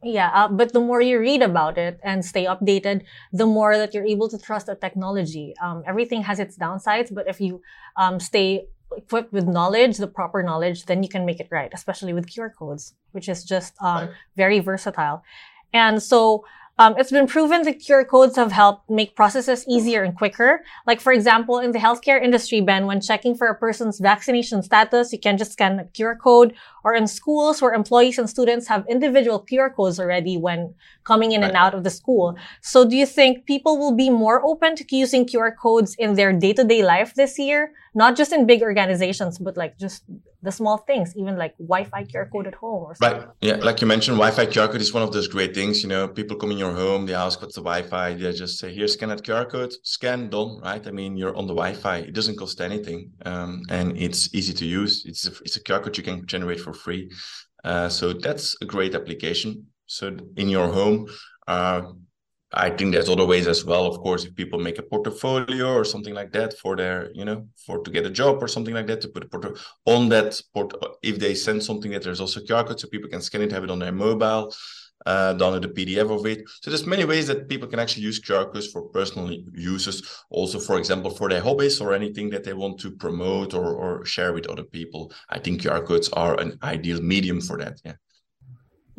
Yeah, 0.01 0.31
uh, 0.33 0.47
but 0.47 0.71
the 0.71 0.79
more 0.79 1.01
you 1.01 1.19
read 1.19 1.41
about 1.41 1.77
it 1.77 1.99
and 2.03 2.23
stay 2.23 2.45
updated, 2.45 3.03
the 3.33 3.45
more 3.45 3.75
that 3.77 3.93
you're 3.93 4.05
able 4.05 4.29
to 4.29 4.37
trust 4.37 4.67
the 4.67 4.75
technology. 4.75 5.53
Um, 5.61 5.83
everything 5.85 6.21
has 6.23 6.39
its 6.39 6.57
downsides, 6.57 7.13
but 7.13 7.27
if 7.27 7.41
you 7.41 7.61
um, 7.97 8.17
stay 8.21 8.67
equipped 8.95 9.33
with 9.33 9.45
knowledge, 9.45 9.97
the 9.97 10.07
proper 10.07 10.41
knowledge, 10.41 10.85
then 10.85 11.03
you 11.03 11.09
can 11.09 11.25
make 11.25 11.41
it 11.41 11.49
right, 11.51 11.69
especially 11.73 12.13
with 12.13 12.27
QR 12.27 12.51
codes, 12.57 12.93
which 13.11 13.27
is 13.27 13.43
just 13.43 13.73
um, 13.81 14.09
very 14.37 14.59
versatile. 14.59 15.21
And 15.73 16.01
so 16.01 16.45
um, 16.79 16.95
it's 16.97 17.11
been 17.11 17.27
proven 17.27 17.63
that 17.63 17.79
QR 17.79 18.07
codes 18.07 18.37
have 18.37 18.53
helped 18.53 18.89
make 18.89 19.13
processes 19.13 19.65
easier 19.67 20.01
and 20.01 20.15
quicker. 20.15 20.63
Like, 20.87 21.01
for 21.01 21.11
example, 21.11 21.59
in 21.59 21.73
the 21.73 21.79
healthcare 21.79 22.23
industry, 22.23 22.61
Ben, 22.61 22.85
when 22.85 23.01
checking 23.01 23.35
for 23.35 23.47
a 23.47 23.55
person's 23.55 23.99
vaccination 23.99 24.63
status, 24.63 25.11
you 25.11 25.19
can 25.19 25.37
just 25.37 25.51
scan 25.51 25.77
a 25.77 25.83
QR 25.83 26.17
code. 26.17 26.55
Or 26.85 26.95
in 26.95 27.07
schools 27.07 27.61
where 27.61 27.73
employees 27.73 28.17
and 28.17 28.29
students 28.29 28.67
have 28.69 28.85
individual 28.87 29.45
QR 29.45 29.75
codes 29.75 29.99
already 29.99 30.37
when 30.37 30.73
coming 31.03 31.33
in 31.33 31.41
right. 31.41 31.49
and 31.49 31.57
out 31.57 31.73
of 31.75 31.83
the 31.83 31.89
school. 31.89 32.37
So 32.61 32.87
do 32.87 32.95
you 32.95 33.05
think 33.05 33.45
people 33.45 33.77
will 33.77 33.95
be 33.95 34.09
more 34.09 34.41
open 34.45 34.77
to 34.77 34.85
using 34.89 35.25
QR 35.25 35.51
codes 35.61 35.95
in 35.99 36.13
their 36.13 36.31
day-to-day 36.31 36.81
life 36.81 37.13
this 37.15 37.37
year? 37.37 37.73
Not 37.99 38.15
just 38.15 38.31
in 38.31 38.45
big 38.45 38.61
organizations, 38.61 39.33
but 39.45 39.57
like 39.57 39.77
just 39.77 40.05
the 40.41 40.53
small 40.59 40.77
things, 40.89 41.07
even 41.17 41.33
like 41.43 41.53
Wi-Fi 41.57 42.01
QR 42.05 42.31
code 42.31 42.47
at 42.47 42.55
home 42.55 42.83
or 42.87 42.95
something. 42.95 43.19
Right. 43.19 43.29
Yeah. 43.41 43.57
Like 43.67 43.81
you 43.81 43.87
mentioned, 43.87 44.15
Wi-Fi 44.15 44.45
QR 44.53 44.69
code 44.71 44.83
is 44.87 44.93
one 44.93 45.03
of 45.03 45.11
those 45.11 45.27
great 45.27 45.53
things. 45.53 45.83
You 45.83 45.89
know, 45.89 46.07
people 46.07 46.37
come 46.37 46.51
in 46.51 46.57
your 46.57 46.73
home, 46.83 47.05
they 47.07 47.13
ask 47.13 47.41
what's 47.41 47.55
the 47.55 47.65
Wi-Fi. 47.71 48.13
They 48.13 48.31
just 48.31 48.57
say, 48.57 48.73
here, 48.73 48.87
scan 48.87 49.09
that 49.09 49.23
QR 49.25 49.45
code, 49.51 49.73
scan, 49.83 50.29
done. 50.29 50.61
Right. 50.63 50.87
I 50.87 50.91
mean, 50.91 51.17
you're 51.17 51.35
on 51.35 51.45
the 51.47 51.53
Wi-Fi. 51.53 51.97
It 52.09 52.13
doesn't 52.13 52.37
cost 52.37 52.61
anything. 52.61 53.11
Um, 53.25 53.63
and 53.69 53.97
it's 53.97 54.33
easy 54.33 54.53
to 54.53 54.65
use. 54.65 55.03
It's 55.05 55.27
a, 55.27 55.31
it's 55.43 55.57
a 55.57 55.63
QR 55.65 55.83
code 55.83 55.97
you 55.97 56.05
can 56.09 56.25
generate 56.25 56.61
for 56.61 56.71
free. 56.71 57.11
Uh, 57.65 57.89
so 57.89 58.13
that's 58.13 58.55
a 58.61 58.65
great 58.65 58.95
application. 58.95 59.65
So 59.87 60.15
in 60.37 60.47
your 60.47 60.69
home, 60.69 61.07
uh, 61.49 61.81
I 62.51 62.71
think 62.71 62.93
there's 62.93 63.09
other 63.09 63.25
ways 63.25 63.47
as 63.47 63.63
well. 63.63 63.85
Of 63.85 63.99
course, 63.99 64.25
if 64.25 64.35
people 64.35 64.59
make 64.59 64.79
a 64.79 64.83
portfolio 64.83 65.71
or 65.71 65.85
something 65.85 66.15
like 66.15 66.31
that 66.31 66.57
for 66.57 66.75
their, 66.75 67.11
you 67.13 67.23
know, 67.23 67.47
for 67.65 67.79
to 67.79 67.91
get 67.91 68.07
a 68.07 68.09
job 68.09 68.41
or 68.41 68.47
something 68.47 68.73
like 68.73 68.87
that, 68.87 69.01
to 69.01 69.07
put 69.07 69.23
a 69.23 69.27
portfolio 69.27 69.57
on 69.85 70.09
that 70.09 70.41
port. 70.53 70.73
If 71.03 71.19
they 71.19 71.35
send 71.35 71.63
something 71.63 71.91
that 71.91 72.01
there's 72.03 72.19
also 72.19 72.39
QR 72.39 72.65
code, 72.65 72.79
so 72.79 72.87
people 72.87 73.09
can 73.09 73.21
scan 73.21 73.43
it, 73.43 73.51
have 73.51 73.63
it 73.63 73.69
on 73.69 73.77
their 73.77 73.91
mobile, 73.91 74.51
uh, 75.05 75.35
download 75.35 75.61
the 75.61 75.69
PDF 75.69 76.09
of 76.09 76.25
it. 76.25 76.41
So 76.61 76.71
there's 76.71 76.87
many 76.87 77.05
ways 77.05 77.27
that 77.27 77.47
people 77.47 77.67
can 77.67 77.79
actually 77.79 78.03
use 78.03 78.19
QR 78.19 78.51
codes 78.51 78.67
for 78.67 78.81
personal 78.89 79.31
uses. 79.53 80.23
Also, 80.31 80.59
for 80.59 80.77
example, 80.77 81.11
for 81.11 81.29
their 81.29 81.41
hobbies 81.41 81.79
or 81.79 81.93
anything 81.93 82.31
that 82.31 82.43
they 82.43 82.53
want 82.53 82.79
to 82.79 82.91
promote 82.91 83.53
or, 83.53 83.73
or 83.73 84.05
share 84.05 84.33
with 84.33 84.47
other 84.47 84.63
people. 84.63 85.11
I 85.29 85.39
think 85.39 85.61
QR 85.61 85.85
codes 85.85 86.09
are 86.09 86.39
an 86.39 86.57
ideal 86.63 87.01
medium 87.01 87.41
for 87.41 87.57
that. 87.59 87.79
Yeah. 87.85 87.93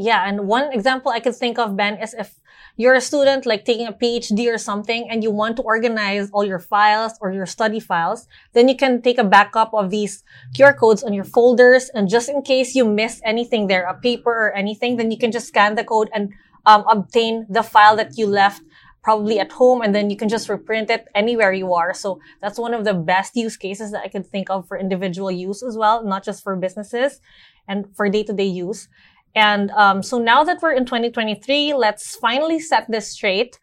Yeah, 0.00 0.26
and 0.26 0.48
one 0.48 0.72
example 0.72 1.12
I 1.12 1.20
could 1.20 1.36
think 1.36 1.58
of, 1.58 1.76
Ben, 1.76 1.98
is 1.98 2.14
if 2.14 2.40
you're 2.78 2.94
a 2.94 3.02
student 3.02 3.44
like 3.44 3.66
taking 3.66 3.86
a 3.86 3.92
PhD 3.92 4.50
or 4.50 4.56
something 4.56 5.06
and 5.10 5.22
you 5.22 5.30
want 5.30 5.56
to 5.56 5.62
organize 5.62 6.30
all 6.32 6.42
your 6.42 6.58
files 6.58 7.12
or 7.20 7.30
your 7.32 7.44
study 7.44 7.80
files, 7.80 8.26
then 8.54 8.66
you 8.66 8.74
can 8.74 9.02
take 9.02 9.18
a 9.18 9.24
backup 9.24 9.74
of 9.74 9.90
these 9.90 10.24
QR 10.56 10.74
codes 10.74 11.04
on 11.04 11.12
your 11.12 11.24
folders. 11.24 11.90
And 11.92 12.08
just 12.08 12.30
in 12.30 12.40
case 12.40 12.74
you 12.74 12.86
miss 12.86 13.20
anything 13.26 13.66
there, 13.66 13.84
a 13.84 13.92
paper 13.92 14.32
or 14.32 14.54
anything, 14.54 14.96
then 14.96 15.10
you 15.10 15.18
can 15.18 15.32
just 15.32 15.48
scan 15.48 15.74
the 15.74 15.84
code 15.84 16.08
and 16.14 16.32
um, 16.64 16.82
obtain 16.90 17.44
the 17.50 17.62
file 17.62 17.96
that 17.96 18.16
you 18.16 18.26
left 18.26 18.62
probably 19.02 19.38
at 19.38 19.52
home 19.52 19.82
and 19.82 19.94
then 19.94 20.08
you 20.08 20.16
can 20.16 20.30
just 20.30 20.48
reprint 20.48 20.88
it 20.88 21.08
anywhere 21.14 21.52
you 21.52 21.74
are. 21.74 21.92
So 21.92 22.20
that's 22.40 22.58
one 22.58 22.72
of 22.72 22.86
the 22.86 22.94
best 22.94 23.36
use 23.36 23.58
cases 23.58 23.92
that 23.92 24.02
I 24.02 24.08
could 24.08 24.26
think 24.26 24.48
of 24.48 24.66
for 24.66 24.78
individual 24.78 25.30
use 25.30 25.62
as 25.62 25.76
well, 25.76 26.02
not 26.02 26.24
just 26.24 26.42
for 26.42 26.56
businesses 26.56 27.20
and 27.68 27.94
for 27.94 28.08
day 28.08 28.22
to 28.24 28.32
day 28.32 28.46
use. 28.46 28.88
And 29.34 29.70
um, 29.72 30.02
so 30.02 30.18
now 30.18 30.44
that 30.44 30.60
we're 30.60 30.72
in 30.72 30.84
2023, 30.84 31.74
let's 31.74 32.16
finally 32.16 32.58
set 32.58 32.90
this 32.90 33.10
straight. 33.10 33.58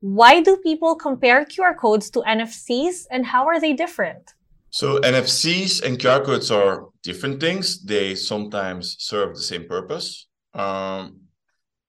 Why 0.00 0.42
do 0.42 0.58
people 0.58 0.94
compare 0.94 1.44
QR 1.44 1.76
codes 1.76 2.10
to 2.10 2.20
NFCs 2.20 3.06
and 3.10 3.24
how 3.24 3.46
are 3.46 3.60
they 3.60 3.72
different? 3.72 4.34
So 4.70 4.98
NFCs 5.00 5.82
and 5.82 5.98
QR 5.98 6.24
codes 6.24 6.50
are 6.50 6.88
different 7.02 7.40
things. 7.40 7.82
They 7.82 8.14
sometimes 8.14 8.96
serve 8.98 9.34
the 9.34 9.42
same 9.42 9.66
purpose. 9.66 10.26
Um, 10.52 11.20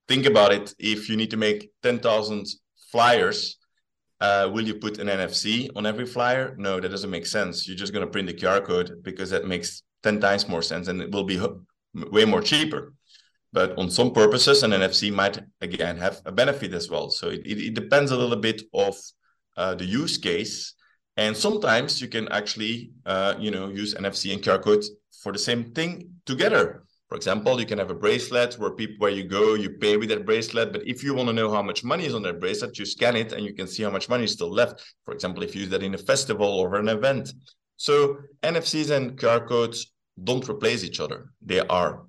think 0.06 0.24
about 0.24 0.52
it. 0.52 0.74
If 0.78 1.10
you 1.10 1.16
need 1.16 1.30
to 1.30 1.36
make 1.36 1.70
10,000 1.82 2.46
flyers, 2.90 3.58
uh, 4.20 4.48
will 4.50 4.66
you 4.66 4.74
put 4.74 4.98
an 4.98 5.08
NFC 5.08 5.68
on 5.76 5.84
every 5.84 6.06
flyer? 6.06 6.54
No, 6.56 6.80
that 6.80 6.88
doesn't 6.88 7.10
make 7.10 7.26
sense. 7.26 7.68
You're 7.68 7.76
just 7.76 7.92
going 7.92 8.06
to 8.06 8.10
print 8.10 8.26
the 8.26 8.34
QR 8.34 8.64
code 8.64 9.02
because 9.02 9.28
that 9.30 9.46
makes 9.46 9.82
10 10.02 10.18
times 10.18 10.48
more 10.48 10.62
sense 10.62 10.88
and 10.88 11.02
it 11.02 11.12
will 11.12 11.24
be 11.24 11.38
way 12.10 12.24
more 12.24 12.40
cheaper 12.40 12.94
but 13.52 13.76
on 13.78 13.90
some 13.90 14.12
purposes 14.12 14.62
an 14.62 14.72
nfc 14.72 15.12
might 15.12 15.38
again 15.60 15.96
have 15.96 16.20
a 16.26 16.32
benefit 16.32 16.72
as 16.74 16.90
well. 16.90 17.10
So 17.10 17.28
it, 17.28 17.40
it, 17.46 17.58
it 17.68 17.74
depends 17.74 18.10
a 18.10 18.16
little 18.16 18.36
bit 18.36 18.62
of 18.74 18.96
uh, 19.56 19.74
the 19.74 19.84
use 19.84 20.18
case. 20.18 20.74
And 21.16 21.36
sometimes 21.36 22.00
you 22.00 22.08
can 22.08 22.28
actually 22.28 22.92
uh, 23.06 23.34
you 23.38 23.50
know 23.50 23.68
use 23.68 23.94
nfc 23.94 24.32
and 24.32 24.42
qr 24.42 24.62
code 24.62 24.84
for 25.22 25.32
the 25.32 25.38
same 25.38 25.72
thing 25.72 26.10
together. 26.26 26.84
For 27.08 27.16
example 27.16 27.58
you 27.58 27.66
can 27.66 27.78
have 27.78 27.90
a 27.90 27.94
bracelet 27.94 28.54
where 28.58 28.70
people 28.70 28.96
where 28.98 29.10
you 29.10 29.24
go 29.24 29.54
you 29.54 29.70
pay 29.70 29.96
with 29.96 30.10
that 30.10 30.26
bracelet. 30.26 30.72
But 30.72 30.86
if 30.86 31.02
you 31.02 31.14
want 31.14 31.28
to 31.28 31.32
know 31.32 31.50
how 31.50 31.62
much 31.62 31.82
money 31.82 32.04
is 32.04 32.14
on 32.14 32.22
that 32.22 32.40
bracelet 32.40 32.78
you 32.78 32.84
scan 32.84 33.16
it 33.16 33.32
and 33.32 33.44
you 33.44 33.54
can 33.54 33.66
see 33.66 33.82
how 33.82 33.90
much 33.90 34.08
money 34.08 34.24
is 34.24 34.32
still 34.32 34.50
left. 34.50 34.84
For 35.04 35.14
example 35.14 35.42
if 35.42 35.54
you 35.54 35.62
use 35.62 35.70
that 35.70 35.82
in 35.82 35.94
a 35.94 35.98
festival 35.98 36.46
or 36.46 36.76
an 36.76 36.88
event. 36.88 37.32
So 37.76 38.18
nfcs 38.42 38.90
and 38.90 39.18
qr 39.18 39.48
codes 39.48 39.92
don't 40.22 40.48
replace 40.48 40.84
each 40.84 41.00
other. 41.00 41.30
They 41.40 41.60
are. 41.60 42.04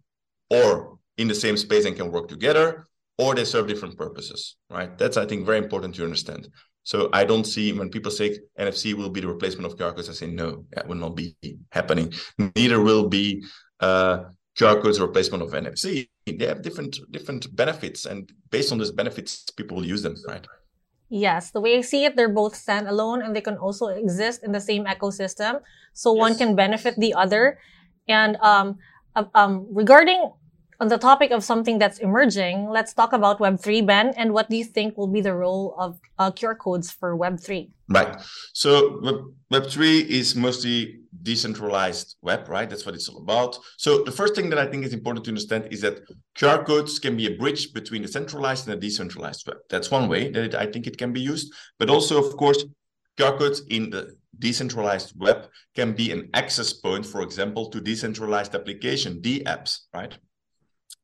Or 0.52 0.99
in 1.20 1.28
the 1.28 1.36
same 1.36 1.58
space 1.58 1.86
and 1.86 1.96
can 1.96 2.12
work 2.12 2.28
together, 2.28 2.88
or 3.18 3.36
they 3.36 3.46
serve 3.46 3.68
different 3.68 3.98
purposes, 3.98 4.56
right? 4.70 4.98
That's, 4.98 5.18
I 5.18 5.26
think, 5.26 5.46
very 5.46 5.58
important 5.58 5.94
to 5.96 6.04
understand. 6.04 6.48
So 6.84 7.10
I 7.12 7.26
don't 7.26 7.46
see 7.46 7.74
when 7.74 7.90
people 7.90 8.10
say 8.10 8.40
NFC 8.58 8.94
will 8.94 9.10
be 9.10 9.20
the 9.22 9.28
replacement 9.28 9.66
of 9.72 9.78
QR 9.78 9.94
codes, 9.94 10.10
I 10.10 10.14
say 10.14 10.28
no, 10.28 10.66
that 10.72 10.88
will 10.88 10.96
not 10.96 11.16
be 11.16 11.36
happening. 11.72 12.14
Neither 12.56 12.82
will 12.82 13.08
be 13.10 13.44
uh, 13.82 14.24
QR 14.58 14.82
codes 14.82 15.00
replacement 15.00 15.44
of 15.44 15.50
NFC. 15.52 16.08
They 16.26 16.48
have 16.48 16.62
different 16.62 16.98
different 17.12 17.54
benefits, 17.56 18.06
and 18.06 18.32
based 18.50 18.72
on 18.72 18.78
those 18.78 18.92
benefits, 18.92 19.44
people 19.58 19.78
will 19.78 19.86
use 19.86 20.02
them, 20.02 20.16
right? 20.28 20.46
Yes, 21.10 21.52
the 21.52 21.60
way 21.60 21.78
I 21.78 21.82
see 21.82 22.06
it, 22.06 22.16
they're 22.16 22.30
both 22.30 22.54
standalone 22.54 23.26
and 23.26 23.36
they 23.36 23.42
can 23.42 23.58
also 23.58 23.88
exist 23.88 24.44
in 24.44 24.52
the 24.52 24.62
same 24.62 24.86
ecosystem. 24.86 25.62
So 25.94 26.14
yes. 26.14 26.20
one 26.20 26.38
can 26.38 26.56
benefit 26.56 26.96
the 26.98 27.16
other. 27.16 27.58
And 28.08 28.38
um, 28.38 28.78
um, 29.34 29.68
regarding 29.72 30.32
on 30.80 30.88
the 30.88 30.98
topic 30.98 31.32
of 31.32 31.44
something 31.44 31.78
that's 31.78 32.00
emerging, 32.00 32.70
let's 32.70 32.94
talk 32.94 33.12
about 33.12 33.40
Web3, 33.40 33.86
Ben, 33.86 34.14
and 34.16 34.34
what 34.34 34.50
do 34.50 34.56
you 34.56 34.64
think 34.64 34.98
will 34.98 35.08
be 35.08 35.20
the 35.20 35.36
role 35.36 35.76
of 35.78 36.00
uh, 36.18 36.32
QR 36.32 36.58
codes 36.58 36.90
for 36.90 37.18
Web3? 37.18 37.70
Right. 37.90 38.16
So 38.54 39.34
Web, 39.50 39.70
3 39.70 40.00
is 40.00 40.36
mostly 40.36 41.00
decentralized 41.24 42.16
web, 42.22 42.48
right? 42.48 42.70
That's 42.70 42.86
what 42.86 42.96
it's 42.96 43.10
all 43.10 43.18
about. 43.18 43.58
So 43.78 44.04
the 44.04 44.12
first 44.12 44.36
thing 44.36 44.50
that 44.52 44.60
I 44.60 44.68
think 44.68 44.86
is 44.86 44.94
important 44.94 45.26
to 45.26 45.32
understand 45.32 45.68
is 45.72 45.82
that 45.82 46.02
QR 46.38 46.66
codes 46.66 46.98
can 47.00 47.18
be 47.18 47.28
a 47.28 47.38
bridge 47.38 47.74
between 47.74 48.04
the 48.04 48.08
centralized 48.08 48.68
and 48.68 48.78
the 48.78 48.88
decentralized 48.88 49.48
web. 49.48 49.58
That's 49.70 49.92
one 49.92 50.08
way 50.08 50.32
that 50.32 50.44
it, 50.44 50.56
I 50.56 50.68
think 50.68 50.88
it 50.88 50.98
can 50.98 51.12
be 51.12 51.20
used. 51.20 51.52
But 51.78 51.90
also, 51.90 52.24
of 52.24 52.38
course, 52.38 52.64
QR 53.18 53.38
codes 53.38 53.64
in 53.70 53.90
the 53.90 54.16
decentralized 54.38 55.14
web 55.20 55.50
can 55.76 55.94
be 55.94 56.12
an 56.12 56.30
access 56.34 56.72
point, 56.72 57.06
for 57.06 57.22
example, 57.22 57.70
to 57.70 57.82
decentralized 57.82 58.56
application, 58.56 59.20
DApps, 59.22 59.80
right? 59.94 60.18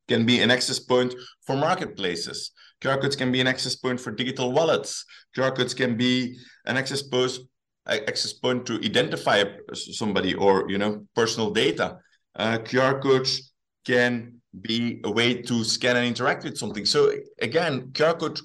Can 0.07 0.25
be 0.25 0.41
an 0.41 0.51
access 0.51 0.79
point 0.79 1.13
for 1.45 1.55
marketplaces. 1.55 2.51
QR 2.81 3.01
codes 3.01 3.15
can 3.15 3.31
be 3.31 3.41
an 3.41 3.47
access 3.47 3.75
point 3.75 3.99
for 3.99 4.11
digital 4.11 4.51
wallets. 4.51 5.05
QR 5.35 5.55
codes 5.55 5.73
can 5.73 5.97
be 5.97 6.37
an 6.65 6.77
access 6.77 7.01
post 7.01 7.41
access 7.87 8.33
point 8.33 8.65
to 8.65 8.75
identify 8.83 9.43
somebody 9.73 10.33
or 10.33 10.69
you 10.69 10.77
know 10.77 11.05
personal 11.15 11.51
data. 11.51 11.97
Uh, 12.35 12.57
QR 12.59 13.01
codes 13.01 13.53
can 13.85 14.41
be 14.61 15.01
a 15.03 15.11
way 15.11 15.41
to 15.41 15.63
scan 15.63 15.95
and 15.95 16.05
interact 16.05 16.43
with 16.43 16.57
something. 16.57 16.85
So 16.85 17.11
again, 17.41 17.89
QR 17.91 18.17
code 18.17 18.39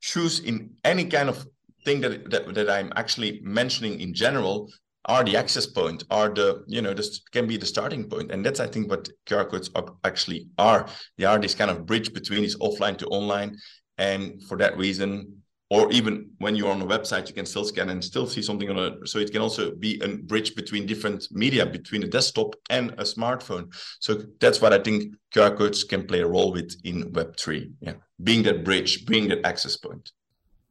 choose 0.00 0.40
in 0.40 0.70
any 0.84 1.04
kind 1.04 1.28
of 1.28 1.46
thing 1.84 2.00
that, 2.00 2.30
that 2.30 2.54
that 2.54 2.70
I'm 2.70 2.92
actually 2.96 3.40
mentioning 3.42 4.00
in 4.00 4.14
general 4.14 4.70
are 5.06 5.24
the 5.24 5.36
access 5.36 5.66
point, 5.66 6.04
are 6.10 6.28
the 6.28 6.64
you 6.66 6.82
know 6.82 6.94
this 6.94 7.22
can 7.32 7.46
be 7.46 7.56
the 7.56 7.66
starting 7.66 8.08
point, 8.08 8.30
and 8.30 8.44
that's 8.44 8.60
I 8.60 8.66
think 8.66 8.90
what 8.90 9.08
QR 9.26 9.48
codes 9.48 9.70
actually 10.04 10.48
are. 10.58 10.88
They 11.18 11.24
are 11.24 11.38
this 11.38 11.54
kind 11.54 11.70
of 11.70 11.86
bridge 11.86 12.12
between 12.12 12.42
this 12.42 12.56
offline 12.58 12.96
to 12.98 13.06
online, 13.06 13.56
and 13.98 14.42
for 14.44 14.56
that 14.58 14.76
reason, 14.76 15.42
or 15.70 15.90
even 15.90 16.30
when 16.38 16.54
you're 16.54 16.70
on 16.70 16.82
a 16.82 16.86
website, 16.86 17.28
you 17.28 17.34
can 17.34 17.46
still 17.46 17.64
scan 17.64 17.88
and 17.88 18.04
still 18.04 18.26
see 18.26 18.42
something 18.42 18.70
on 18.70 18.78
a. 18.78 19.06
So 19.06 19.18
it 19.18 19.32
can 19.32 19.40
also 19.40 19.74
be 19.74 20.00
a 20.02 20.08
bridge 20.08 20.54
between 20.54 20.86
different 20.86 21.26
media, 21.32 21.66
between 21.66 22.02
a 22.04 22.08
desktop 22.08 22.54
and 22.70 22.90
a 22.92 23.04
smartphone. 23.04 23.74
So 23.98 24.22
that's 24.38 24.60
what 24.60 24.72
I 24.72 24.78
think 24.78 25.14
QR 25.34 25.56
codes 25.56 25.82
can 25.82 26.06
play 26.06 26.20
a 26.20 26.26
role 26.26 26.52
with 26.52 26.76
in 26.84 27.10
Web 27.12 27.36
three. 27.36 27.72
Yeah, 27.80 27.94
being 28.22 28.42
that 28.44 28.64
bridge, 28.64 29.06
being 29.06 29.28
that 29.30 29.44
access 29.44 29.76
point. 29.76 30.12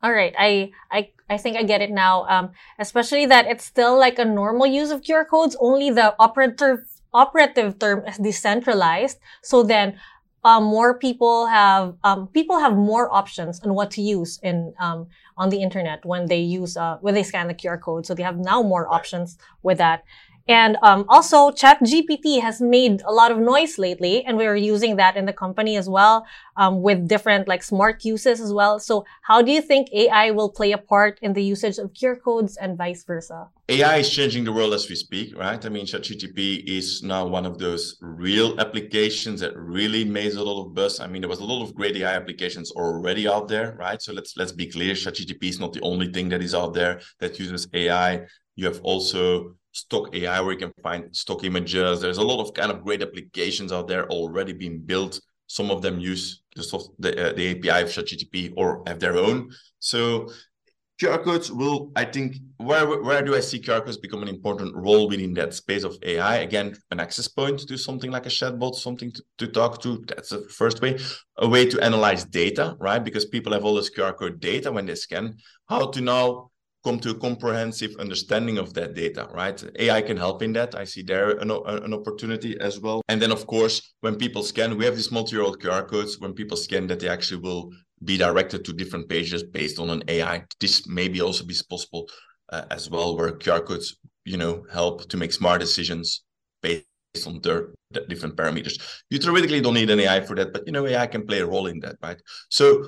All 0.03 0.11
right, 0.11 0.33
I 0.37 0.71
I 0.91 1.09
I 1.31 1.37
think 1.37 1.55
I 1.55 1.63
get 1.63 1.81
it 1.81 1.91
now. 1.91 2.25
Um, 2.27 2.51
especially 2.77 3.25
that 3.27 3.47
it's 3.47 3.63
still 3.63 3.97
like 3.97 4.19
a 4.19 4.25
normal 4.25 4.67
use 4.67 4.91
of 4.91 5.01
QR 5.01 5.25
codes. 5.25 5.55
Only 5.59 5.89
the 5.89 6.13
operative 6.19 6.79
operative 7.13 7.79
term 7.79 8.05
is 8.05 8.17
decentralized. 8.17 9.17
So 9.41 9.63
then, 9.63 9.99
um, 10.43 10.63
more 10.63 10.97
people 10.97 11.45
have 11.47 11.95
um, 12.03 12.27
people 12.27 12.59
have 12.59 12.75
more 12.75 13.13
options 13.13 13.59
on 13.61 13.75
what 13.75 13.91
to 13.91 14.01
use 14.01 14.39
in 14.43 14.73
um, 14.79 15.07
on 15.37 15.49
the 15.49 15.61
internet 15.61 16.03
when 16.03 16.25
they 16.27 16.41
use 16.41 16.75
uh, 16.75 16.97
when 17.01 17.13
they 17.13 17.23
scan 17.23 17.47
the 17.47 17.53
QR 17.53 17.79
code. 17.79 18.05
So 18.05 18.13
they 18.13 18.23
have 18.23 18.37
now 18.37 18.61
more 18.61 18.91
options 18.91 19.37
with 19.63 19.77
that. 19.77 20.03
And 20.47 20.77
um, 20.81 21.05
also, 21.07 21.51
ChatGPT 21.51 22.41
has 22.41 22.61
made 22.61 23.01
a 23.03 23.11
lot 23.11 23.31
of 23.31 23.37
noise 23.37 23.77
lately, 23.77 24.25
and 24.25 24.37
we're 24.37 24.55
using 24.55 24.95
that 24.95 25.15
in 25.15 25.25
the 25.25 25.33
company 25.33 25.77
as 25.77 25.87
well 25.87 26.25
um, 26.57 26.81
with 26.81 27.07
different 27.07 27.47
like 27.47 27.63
smart 27.63 28.03
uses 28.03 28.41
as 28.41 28.51
well. 28.51 28.79
So, 28.79 29.05
how 29.21 29.41
do 29.41 29.51
you 29.51 29.61
think 29.61 29.89
AI 29.93 30.31
will 30.31 30.49
play 30.49 30.71
a 30.71 30.77
part 30.77 31.19
in 31.21 31.33
the 31.33 31.43
usage 31.43 31.77
of 31.77 31.93
QR 31.93 32.21
codes 32.21 32.57
and 32.57 32.77
vice 32.77 33.03
versa? 33.03 33.49
AI 33.69 33.97
is 33.97 34.09
changing 34.09 34.43
the 34.43 34.51
world 34.51 34.73
as 34.73 34.89
we 34.89 34.95
speak, 34.95 35.37
right? 35.37 35.63
I 35.65 35.69
mean, 35.69 35.85
ChatGPT 35.85 36.65
is 36.67 37.03
now 37.03 37.25
one 37.25 37.45
of 37.45 37.57
those 37.57 37.97
real 38.01 38.59
applications 38.59 39.39
that 39.39 39.55
really 39.55 40.03
made 40.03 40.33
a 40.33 40.43
lot 40.43 40.65
of 40.65 40.73
buzz. 40.73 40.99
I 40.99 41.07
mean, 41.07 41.21
there 41.21 41.29
was 41.29 41.39
a 41.39 41.45
lot 41.45 41.63
of 41.63 41.73
great 41.73 41.95
AI 41.95 42.15
applications 42.15 42.71
already 42.71 43.27
out 43.27 43.47
there, 43.47 43.75
right? 43.79 44.01
So 44.01 44.11
let's 44.11 44.35
let's 44.35 44.51
be 44.51 44.67
clear: 44.67 44.93
ChatGPT 44.93 45.43
is 45.43 45.59
not 45.59 45.73
the 45.73 45.81
only 45.81 46.11
thing 46.11 46.29
that 46.29 46.41
is 46.41 46.53
out 46.53 46.73
there 46.73 46.99
that 47.19 47.39
uses 47.39 47.67
AI. 47.73 48.25
You 48.55 48.65
have 48.65 48.81
also 48.81 49.55
stock 49.71 50.13
AI 50.15 50.41
where 50.41 50.53
you 50.53 50.59
can 50.59 50.73
find 50.83 51.15
stock 51.15 51.43
images. 51.43 52.01
There's 52.01 52.17
a 52.17 52.23
lot 52.23 52.41
of 52.41 52.53
kind 52.53 52.71
of 52.71 52.83
great 52.83 53.01
applications 53.01 53.71
out 53.71 53.87
there 53.87 54.07
already 54.09 54.53
being 54.53 54.79
built. 54.79 55.19
Some 55.47 55.71
of 55.71 55.81
them 55.81 55.99
use 55.99 56.43
the 56.55 56.63
soft, 56.63 56.89
the, 56.99 57.29
uh, 57.29 57.33
the 57.33 57.51
API 57.51 57.83
of 57.83 57.89
ChatGPT 57.89 58.53
or 58.55 58.83
have 58.87 58.99
their 58.99 59.17
own. 59.17 59.51
So 59.79 60.29
QR 61.01 61.23
codes 61.23 61.51
will, 61.51 61.91
I 61.95 62.05
think, 62.05 62.37
where 62.57 63.01
where 63.01 63.23
do 63.23 63.35
I 63.35 63.39
see 63.39 63.59
QR 63.59 63.83
codes 63.83 63.97
become 63.97 64.21
an 64.21 64.27
important 64.27 64.75
role 64.75 65.09
within 65.09 65.33
that 65.33 65.55
space 65.55 65.83
of 65.83 65.97
AI? 66.03 66.35
Again, 66.37 66.77
an 66.91 66.99
access 66.99 67.27
point 67.27 67.59
to 67.67 67.75
something 67.75 68.11
like 68.11 68.27
a 68.27 68.29
chatbot, 68.29 68.75
something 68.75 69.11
to, 69.11 69.23
to 69.39 69.47
talk 69.47 69.81
to. 69.81 70.03
That's 70.07 70.29
the 70.29 70.47
first 70.49 70.79
way. 70.79 70.99
A 71.37 71.47
way 71.47 71.67
to 71.67 71.81
analyze 71.81 72.23
data, 72.23 72.75
right? 72.79 73.03
Because 73.03 73.25
people 73.25 73.51
have 73.53 73.65
all 73.65 73.73
this 73.73 73.89
QR 73.89 74.15
code 74.15 74.39
data 74.39 74.71
when 74.71 74.85
they 74.85 74.93
scan. 74.93 75.37
How 75.67 75.87
to 75.87 76.01
now 76.01 76.50
come 76.83 76.99
to 76.99 77.11
a 77.11 77.15
comprehensive 77.15 77.95
understanding 77.99 78.57
of 78.57 78.73
that 78.73 78.93
data, 78.93 79.27
right? 79.33 79.63
AI 79.79 80.01
can 80.01 80.17
help 80.17 80.41
in 80.41 80.53
that. 80.53 80.75
I 80.75 80.83
see 80.83 81.03
there 81.03 81.31
an, 81.37 81.51
an 81.51 81.93
opportunity 81.93 82.59
as 82.59 82.79
well. 82.79 83.01
And 83.07 83.21
then, 83.21 83.31
of 83.31 83.45
course, 83.45 83.93
when 84.01 84.15
people 84.15 84.43
scan, 84.43 84.77
we 84.77 84.85
have 84.85 84.95
these 84.95 85.11
multi-URL 85.11 85.57
QR 85.57 85.87
codes. 85.87 86.19
When 86.19 86.33
people 86.33 86.57
scan 86.57 86.87
that, 86.87 86.99
they 86.99 87.09
actually 87.09 87.41
will 87.41 87.71
be 88.03 88.17
directed 88.17 88.65
to 88.65 88.73
different 88.73 89.07
pages 89.07 89.43
based 89.43 89.79
on 89.79 89.89
an 89.89 90.03
AI. 90.07 90.43
This 90.59 90.87
maybe 90.87 91.21
also 91.21 91.45
be 91.45 91.55
possible 91.69 92.09
uh, 92.51 92.65
as 92.71 92.89
well, 92.89 93.15
where 93.15 93.31
QR 93.31 93.65
codes, 93.65 93.97
you 94.25 94.37
know, 94.37 94.65
help 94.71 95.07
to 95.09 95.17
make 95.17 95.33
smart 95.33 95.61
decisions 95.61 96.23
based 96.61 96.85
on 97.27 97.39
their 97.41 97.69
different 98.07 98.35
parameters. 98.35 98.81
You 99.09 99.19
theoretically 99.19 99.61
don't 99.61 99.75
need 99.75 99.89
an 99.89 99.99
AI 99.99 100.21
for 100.21 100.35
that, 100.35 100.53
but 100.53 100.63
you 100.65 100.71
know, 100.71 100.87
AI 100.87 101.07
can 101.07 101.27
play 101.27 101.39
a 101.39 101.45
role 101.45 101.67
in 101.67 101.79
that, 101.81 101.97
right? 102.01 102.19
So 102.49 102.85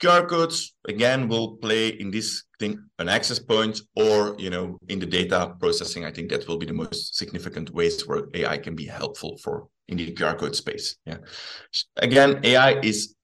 QR 0.00 0.28
codes 0.28 0.74
again 0.88 1.28
will 1.28 1.56
play 1.56 1.88
in 1.88 2.10
this 2.10 2.44
thing 2.58 2.78
an 2.98 3.08
access 3.08 3.38
point 3.38 3.80
or 3.96 4.34
you 4.38 4.50
know 4.50 4.76
in 4.88 4.98
the 4.98 5.06
data 5.06 5.54
processing. 5.60 6.04
I 6.04 6.10
think 6.10 6.30
that 6.30 6.46
will 6.48 6.58
be 6.58 6.66
the 6.66 6.72
most 6.72 7.16
significant 7.16 7.70
ways 7.70 8.06
where 8.06 8.24
AI 8.34 8.58
can 8.58 8.74
be 8.74 8.86
helpful 8.86 9.38
for 9.42 9.68
in 9.88 9.96
the 9.96 10.12
QR 10.12 10.36
code 10.36 10.56
space. 10.56 10.96
Yeah. 11.06 11.18
Again, 11.96 12.40
AI 12.42 12.80
is 12.80 13.14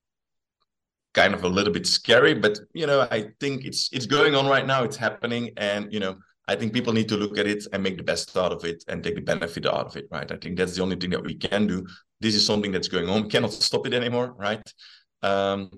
kind 1.12 1.35
of 1.35 1.42
a 1.44 1.48
little 1.48 1.72
bit 1.72 1.87
scary, 1.87 2.35
but 2.35 2.59
you 2.72 2.87
know 2.87 3.06
I 3.11 3.30
think 3.40 3.64
it's 3.64 3.88
it's 3.92 4.06
going 4.06 4.35
on 4.35 4.46
right 4.46 4.66
now. 4.66 4.85
It's 4.85 4.96
happening, 4.96 5.50
and 5.56 5.92
you 5.92 6.00
know 6.00 6.16
I 6.46 6.56
think 6.56 6.72
people 6.72 6.92
need 6.92 7.09
to 7.09 7.16
look 7.16 7.38
at 7.38 7.46
it 7.46 7.66
and 7.72 7.83
make 7.83 7.96
the 7.96 8.04
best 8.04 8.37
out 8.37 8.52
of 8.52 8.64
it 8.64 8.85
and 8.88 9.02
take 9.02 9.16
the 9.16 9.20
benefit 9.20 9.66
out 9.66 9.87
of 9.87 9.96
it. 9.96 10.06
Right. 10.11 10.30
I 10.30 10.37
think 10.37 10.56
that's 10.56 10.76
the 10.76 10.83
only 10.83 10.96
thing 10.96 11.11
that 11.11 11.24
we 11.24 11.35
can 11.35 11.66
do. 11.66 11.87
This 12.20 12.35
is 12.35 12.46
something 12.46 12.72
that's 12.72 12.88
going 12.88 13.09
on. 13.09 13.22
We 13.22 13.28
cannot 13.28 13.52
stop 13.52 13.87
it 13.87 13.94
anymore. 13.94 14.35
Right. 14.38 14.62
Um, 15.22 15.70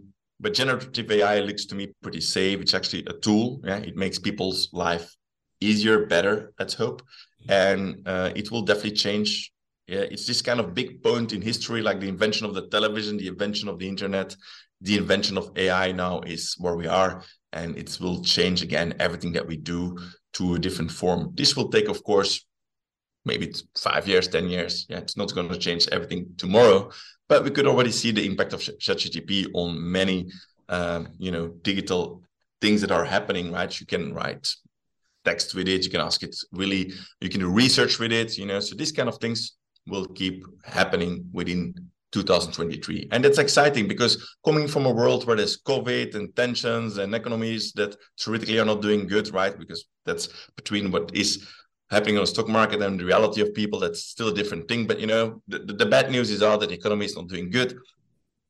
but 0.43 0.55
generative 0.55 1.11
AI 1.11 1.41
looks 1.41 1.65
to 1.67 1.75
me 1.75 1.93
pretty 2.03 2.21
safe. 2.21 2.61
It's 2.61 2.75
actually 2.75 3.05
a 3.07 3.15
tool. 3.15 3.61
Yeah, 3.65 3.79
it 3.79 3.97
makes 3.97 4.19
people's 4.19 4.69
life 4.73 5.15
easier, 5.61 6.07
better. 6.07 6.53
Let's 6.59 6.75
hope, 6.75 7.03
and 7.49 8.07
uh, 8.07 8.33
it 8.35 8.51
will 8.51 8.63
definitely 8.63 8.93
change. 8.93 9.53
Yeah, 9.87 10.01
it's 10.01 10.27
this 10.27 10.43
kind 10.43 10.61
of 10.61 10.75
big 10.75 11.03
point 11.03 11.33
in 11.33 11.41
history, 11.41 11.81
like 11.81 12.01
the 12.01 12.09
invention 12.09 12.47
of 12.47 12.55
the 12.55 12.69
television, 12.69 13.17
the 13.17 13.29
invention 13.29 13.69
of 13.69 13.79
the 13.79 13.89
internet, 13.89 14.37
the 14.81 14.97
invention 14.97 15.39
of 15.39 15.51
AI. 15.57 15.93
Now 15.93 16.21
is 16.21 16.55
where 16.59 16.77
we 16.77 16.89
are, 16.89 17.23
and 17.53 17.79
it 17.79 17.97
will 18.01 18.23
change 18.23 18.63
again 18.63 18.95
everything 18.99 19.33
that 19.33 19.47
we 19.47 19.57
do 19.57 19.97
to 20.35 20.55
a 20.55 20.59
different 20.59 20.91
form. 20.91 21.33
This 21.35 21.57
will 21.57 21.69
take, 21.69 21.89
of 21.89 22.03
course, 22.03 22.45
maybe 23.25 23.53
five 23.77 24.07
years, 24.09 24.29
ten 24.29 24.49
years. 24.49 24.87
Yeah, 24.89 24.99
it's 24.99 25.17
not 25.17 25.35
going 25.35 25.49
to 25.49 25.59
change 25.59 25.89
everything 25.93 26.35
tomorrow, 26.37 26.91
but 27.29 27.45
we 27.45 27.51
could 27.51 27.67
already 27.67 27.93
see 27.93 28.11
the 28.11 28.25
impact 28.25 28.53
of 28.53 28.61
ChatGPT 28.61 29.49
on 29.55 29.91
many, 29.91 30.31
um, 30.69 31.09
you 31.19 31.31
know, 31.31 31.49
digital 31.63 32.23
things 32.61 32.81
that 32.81 32.91
are 32.91 33.05
happening. 33.05 33.53
Right? 33.53 33.81
You 33.81 33.87
can 33.87 34.15
write 34.15 34.49
text 35.25 35.55
with 35.55 35.69
it. 35.69 35.85
You 35.85 35.91
can 35.91 36.01
ask 36.01 36.23
it 36.23 36.37
really. 36.53 36.93
You 37.21 37.29
can 37.29 37.41
do 37.41 37.49
research 37.49 37.99
with 37.99 38.13
it. 38.13 38.39
You 38.39 38.47
know, 38.47 38.61
so 38.61 38.75
these 38.75 38.93
kind 38.93 39.09
of 39.09 39.19
things 39.19 39.53
will 39.87 40.07
keep 40.07 40.45
happening 40.65 41.29
within 41.33 41.75
2023. 42.13 43.09
And 43.11 43.25
that's 43.25 43.39
exciting 43.39 43.89
because 43.89 44.37
coming 44.45 44.69
from 44.69 44.87
a 44.87 44.93
world 44.93 45.27
where 45.27 45.37
there's 45.37 45.61
COVID 45.63 46.15
and 46.15 46.35
tensions 46.37 46.99
and 46.99 47.15
economies 47.15 47.73
that 47.73 47.97
theoretically 48.21 48.59
are 48.59 48.65
not 48.65 48.83
doing 48.83 49.07
good, 49.07 49.33
right? 49.33 49.59
Because 49.59 49.85
that's 50.05 50.29
between 50.57 50.91
what 50.91 51.15
is 51.15 51.49
happening 51.93 52.17
on 52.17 52.23
the 52.23 52.27
stock 52.27 52.49
market 52.49 52.81
and 52.81 52.99
the 52.99 53.05
reality 53.05 53.43
of 53.43 53.55
people, 53.55 53.79
that's 53.79 54.03
still 54.03 54.29
a 54.29 54.35
different 54.35 54.67
thing. 54.67 54.87
But 54.87 54.99
you 54.99 55.07
know, 55.07 55.43
the, 55.47 55.59
the 55.59 55.87
bad 55.87 56.11
news 56.11 56.31
is 56.31 56.43
out 56.43 56.61
that 56.61 56.71
the 56.71 56.75
economy 56.75 57.05
is 57.05 57.17
not 57.17 57.29
doing 57.29 57.51
good. 57.51 57.77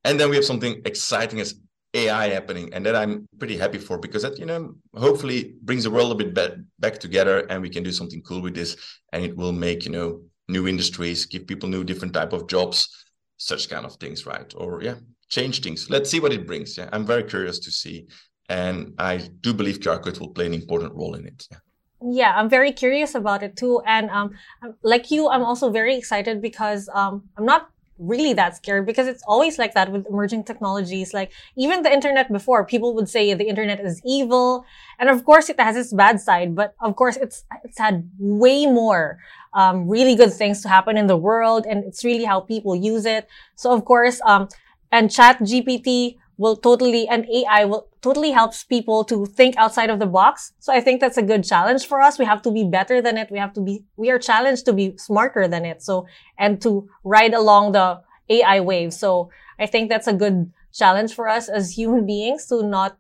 And 0.05 0.19
then 0.19 0.31
we 0.31 0.37
have 0.37 0.45
something 0.45 0.81
exciting 0.85 1.41
as 1.41 1.55
AI 1.95 2.29
happening, 2.29 2.73
and 2.73 2.87
that 2.87 2.97
I'm 2.97 3.29
pretty 3.39 3.57
happy 3.57 3.79
for 3.79 3.99
because 3.99 4.23
that 4.23 4.39
you 4.39 4.47
know 4.47 4.75
hopefully 4.95 5.55
brings 5.63 5.85
the 5.85 5.91
world 5.91 6.13
a 6.13 6.15
bit 6.15 6.33
back, 6.33 6.53
back 6.79 6.99
together, 6.99 7.41
and 7.51 7.61
we 7.61 7.69
can 7.69 7.83
do 7.83 7.93
something 7.93 8.23
cool 8.23 8.41
with 8.41 8.55
this, 8.55 8.77
and 9.13 9.23
it 9.25 9.37
will 9.37 9.53
make 9.53 9.85
you 9.85 9.93
know 9.93 10.23
new 10.49 10.67
industries, 10.67 11.27
give 11.27 11.47
people 11.47 11.69
new 11.69 11.85
different 11.85 12.15
type 12.15 12.33
of 12.33 12.49
jobs, 12.49 12.89
such 13.37 13.69
kind 13.69 13.85
of 13.85 13.97
things, 13.97 14.25
right? 14.25 14.51
Or 14.57 14.83
yeah, 14.83 14.97
change 15.29 15.61
things. 15.61 15.91
Let's 15.91 16.09
see 16.11 16.21
what 16.21 16.33
it 16.33 16.47
brings. 16.47 16.79
Yeah, 16.79 16.89
I'm 16.93 17.05
very 17.05 17.25
curious 17.25 17.59
to 17.59 17.71
see, 17.71 18.07
and 18.49 18.95
I 18.99 19.19
do 19.41 19.53
believe 19.53 19.81
QR 19.81 20.03
code 20.03 20.19
will 20.19 20.31
play 20.31 20.47
an 20.47 20.55
important 20.55 20.95
role 20.95 21.15
in 21.15 21.27
it. 21.27 21.47
Yeah 21.51 21.59
yeah 22.11 22.35
i'm 22.37 22.49
very 22.49 22.73
curious 22.73 23.15
about 23.15 23.43
it 23.43 23.57
too 23.57 23.81
and 23.87 24.11
um 24.11 24.35
like 24.83 25.11
you 25.11 25.29
i'm 25.29 25.43
also 25.43 25.71
very 25.71 25.97
excited 25.97 26.41
because 26.41 26.89
um 26.95 27.23
i'm 27.37 27.45
not 27.45 27.69
really 27.99 28.33
that 28.33 28.57
scared 28.57 28.85
because 28.85 29.07
it's 29.07 29.23
always 29.27 29.59
like 29.59 29.75
that 29.75 29.93
with 29.93 30.05
emerging 30.09 30.43
technologies 30.43 31.15
like 31.15 31.31
even 31.57 31.83
the 31.83 31.93
internet 31.93 32.33
before 32.33 32.65
people 32.65 32.95
would 32.95 33.09
say 33.09 33.33
the 33.35 33.47
internet 33.47 33.79
is 33.81 34.01
evil 34.05 34.65
and 34.99 35.09
of 35.09 35.25
course 35.25 35.49
it 35.49 35.61
has 35.61 35.77
its 35.77 35.93
bad 35.93 36.21
side 36.21 36.55
but 36.55 36.75
of 36.81 36.97
course 36.97 37.17
it's 37.17 37.45
it's 37.65 37.79
had 37.79 38.09
way 38.19 38.67
more 38.67 39.19
um, 39.55 39.87
really 39.87 40.15
good 40.15 40.33
things 40.33 40.63
to 40.63 40.69
happen 40.69 40.97
in 40.97 41.07
the 41.07 41.17
world 41.17 41.67
and 41.69 41.85
it's 41.85 42.05
really 42.05 42.25
how 42.25 42.41
people 42.41 42.75
use 42.75 43.05
it. 43.05 43.29
So 43.55 43.71
of 43.71 43.85
course 43.85 44.21
um 44.25 44.49
and 44.91 45.11
chat 45.11 45.39
gpt 45.41 46.17
will 46.43 46.57
totally, 46.57 47.07
and 47.07 47.25
AI 47.31 47.65
will 47.65 47.87
totally 48.01 48.33
helps 48.33 48.65
people 48.65 49.05
to 49.05 49.27
think 49.27 49.57
outside 49.57 49.91
of 49.91 50.01
the 50.01 50.07
box. 50.07 50.53
So 50.59 50.73
I 50.73 50.81
think 50.81 51.01
that's 51.01 51.17
a 51.17 51.23
good 51.23 51.45
challenge 51.45 51.87
for 51.87 52.03
us. 52.03 52.19
We 52.19 52.25
have 52.25 52.43
to 52.43 52.51
be 52.51 52.65
better 52.65 53.01
than 53.01 53.17
it. 53.17 53.31
We 53.31 53.39
have 53.39 53.53
to 53.55 53.61
be, 53.61 53.85
we 53.97 54.11
are 54.11 54.19
challenged 54.19 54.65
to 54.67 54.73
be 54.73 54.97
smarter 54.97 55.47
than 55.47 55.65
it. 55.65 55.83
So, 55.83 56.07
and 56.37 56.61
to 56.63 56.89
ride 57.05 57.33
along 57.33 57.73
the 57.73 58.03
AI 58.29 58.59
wave. 58.59 58.93
So 58.93 59.31
I 59.61 59.67
think 59.67 59.89
that's 59.89 60.09
a 60.09 60.13
good 60.13 60.53
challenge 60.73 61.15
for 61.15 61.29
us 61.29 61.49
as 61.49 61.79
human 61.79 62.07
beings 62.07 62.47
to 62.49 62.63
not 62.65 62.99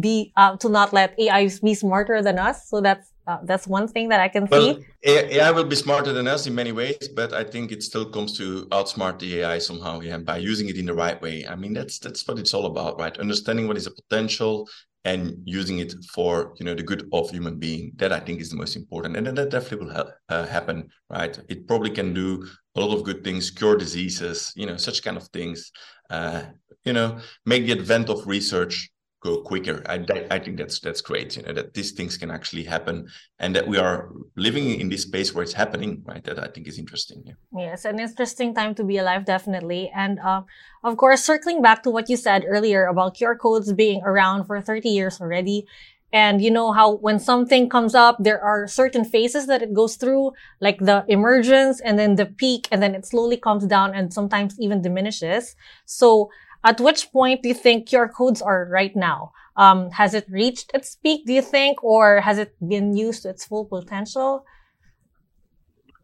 be, 0.00 0.32
uh, 0.36 0.56
to 0.56 0.68
not 0.68 0.92
let 0.92 1.18
AI 1.18 1.48
be 1.62 1.74
smarter 1.74 2.22
than 2.22 2.38
us. 2.40 2.68
So 2.68 2.80
that's 2.80 3.12
Uh, 3.28 3.36
that's 3.42 3.66
one 3.66 3.86
thing 3.86 4.08
that 4.08 4.20
I 4.20 4.28
can 4.28 4.46
well, 4.50 4.74
see. 4.74 4.86
AI 5.04 5.50
will 5.50 5.64
be 5.64 5.76
smarter 5.76 6.14
than 6.14 6.26
us 6.26 6.46
in 6.46 6.54
many 6.54 6.72
ways, 6.72 7.08
but 7.14 7.34
I 7.34 7.44
think 7.44 7.70
it 7.70 7.82
still 7.82 8.08
comes 8.10 8.38
to 8.38 8.64
outsmart 8.68 9.18
the 9.18 9.40
AI 9.40 9.58
somehow, 9.58 10.00
yeah, 10.00 10.16
by 10.16 10.38
using 10.38 10.70
it 10.70 10.78
in 10.78 10.86
the 10.86 10.94
right 10.94 11.20
way. 11.20 11.46
I 11.46 11.54
mean, 11.54 11.74
that's 11.74 11.98
that's 11.98 12.26
what 12.26 12.38
it's 12.38 12.54
all 12.54 12.64
about, 12.64 12.98
right? 12.98 13.14
Understanding 13.18 13.68
what 13.68 13.76
is 13.76 13.86
a 13.86 13.90
potential 13.90 14.66
and 15.04 15.36
using 15.44 15.78
it 15.78 15.92
for 16.10 16.54
you 16.58 16.64
know 16.64 16.74
the 16.74 16.82
good 16.82 17.06
of 17.12 17.28
human 17.30 17.58
being. 17.58 17.92
That 17.96 18.14
I 18.14 18.20
think 18.20 18.40
is 18.40 18.48
the 18.48 18.56
most 18.56 18.76
important, 18.76 19.14
and 19.18 19.26
that 19.26 19.50
definitely 19.50 19.84
will 19.86 19.94
ha- 19.94 20.12
uh, 20.30 20.46
happen, 20.46 20.88
right? 21.10 21.38
It 21.50 21.68
probably 21.68 21.90
can 21.90 22.14
do 22.14 22.46
a 22.76 22.80
lot 22.80 22.96
of 22.96 23.04
good 23.04 23.22
things, 23.24 23.50
cure 23.50 23.76
diseases, 23.76 24.54
you 24.56 24.64
know, 24.64 24.78
such 24.78 25.02
kind 25.02 25.18
of 25.18 25.28
things. 25.28 25.70
Uh, 26.08 26.44
you 26.86 26.94
know, 26.94 27.18
make 27.44 27.66
the 27.66 27.72
advent 27.72 28.08
of 28.08 28.26
research 28.26 28.90
go 29.20 29.42
quicker. 29.42 29.82
I, 29.86 30.04
I 30.30 30.38
think 30.38 30.58
that's 30.58 30.78
that's 30.80 31.00
great. 31.00 31.36
You 31.36 31.42
know 31.42 31.52
that 31.52 31.74
these 31.74 31.92
things 31.92 32.16
can 32.16 32.30
actually 32.30 32.64
happen, 32.64 33.08
and 33.38 33.54
that 33.56 33.66
we 33.66 33.78
are 33.78 34.10
living 34.36 34.80
in 34.80 34.88
this 34.88 35.02
space 35.02 35.34
where 35.34 35.42
it's 35.42 35.52
happening. 35.52 36.02
Right. 36.04 36.22
That 36.24 36.38
I 36.38 36.48
think 36.48 36.68
is 36.68 36.78
interesting. 36.78 37.22
Yeah. 37.24 37.34
Yes, 37.56 37.84
an 37.84 37.98
interesting 37.98 38.54
time 38.54 38.74
to 38.76 38.84
be 38.84 38.98
alive, 38.98 39.24
definitely. 39.24 39.90
And 39.94 40.18
uh, 40.20 40.42
of 40.84 40.96
course, 40.96 41.24
circling 41.24 41.62
back 41.62 41.82
to 41.82 41.90
what 41.90 42.08
you 42.08 42.16
said 42.16 42.44
earlier 42.46 42.86
about 42.86 43.16
QR 43.16 43.38
codes 43.38 43.72
being 43.72 44.02
around 44.04 44.44
for 44.44 44.60
30 44.60 44.88
years 44.88 45.20
already. 45.20 45.66
And 46.10 46.40
you 46.40 46.50
know 46.50 46.72
how 46.72 46.94
when 46.94 47.18
something 47.18 47.68
comes 47.68 47.94
up, 47.94 48.16
there 48.18 48.42
are 48.42 48.66
certain 48.66 49.04
phases 49.04 49.46
that 49.46 49.60
it 49.60 49.74
goes 49.74 49.96
through, 49.96 50.32
like 50.58 50.78
the 50.78 51.04
emergence 51.06 51.80
and 51.80 51.98
then 51.98 52.14
the 52.14 52.24
peak, 52.24 52.66
and 52.72 52.82
then 52.82 52.94
it 52.94 53.04
slowly 53.04 53.36
comes 53.36 53.66
down 53.66 53.94
and 53.94 54.12
sometimes 54.12 54.58
even 54.58 54.80
diminishes. 54.80 55.54
So 55.84 56.30
at 56.64 56.80
which 56.80 57.10
point 57.12 57.42
do 57.42 57.48
you 57.48 57.54
think 57.54 57.88
QR 57.88 58.12
codes 58.12 58.42
are 58.42 58.68
right 58.70 58.94
now? 58.94 59.32
Um, 59.56 59.90
has 59.90 60.14
it 60.14 60.26
reached 60.30 60.70
its 60.74 60.96
peak, 60.96 61.26
do 61.26 61.32
you 61.32 61.42
think, 61.42 61.82
or 61.82 62.20
has 62.20 62.38
it 62.38 62.54
been 62.66 62.96
used 62.96 63.22
to 63.22 63.30
its 63.30 63.44
full 63.44 63.64
potential? 63.64 64.44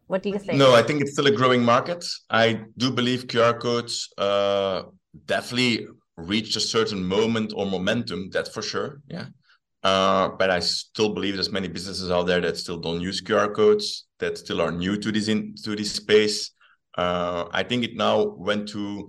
What 0.07 0.23
do 0.23 0.29
you 0.29 0.39
think? 0.39 0.57
No, 0.59 0.75
I 0.75 0.83
think 0.83 1.01
it's 1.01 1.13
still 1.13 1.27
a 1.27 1.31
growing 1.31 1.63
market. 1.63 2.05
I 2.29 2.61
do 2.77 2.91
believe 2.91 3.27
QR 3.27 3.59
codes 3.59 4.09
uh, 4.17 4.83
definitely 5.25 5.87
reached 6.17 6.55
a 6.55 6.59
certain 6.59 7.03
moment 7.03 7.53
or 7.55 7.65
momentum, 7.65 8.29
that's 8.31 8.49
for 8.49 8.61
sure. 8.61 9.01
Yeah. 9.07 9.27
Uh, 9.83 10.29
but 10.29 10.49
I 10.49 10.59
still 10.59 11.13
believe 11.13 11.35
there's 11.35 11.51
many 11.51 11.67
businesses 11.67 12.09
out 12.09 12.23
there 12.23 12.41
that 12.41 12.57
still 12.57 12.77
don't 12.77 13.01
use 13.01 13.21
QR 13.21 13.53
codes, 13.53 14.05
that 14.19 14.37
still 14.37 14.61
are 14.61 14.71
new 14.71 14.97
to 14.97 15.11
this 15.11 15.27
in, 15.27 15.55
to 15.63 15.75
this 15.75 15.91
space. 15.91 16.51
Uh, 16.97 17.45
I 17.51 17.63
think 17.63 17.83
it 17.83 17.95
now 17.95 18.23
went 18.23 18.67
to 18.69 19.07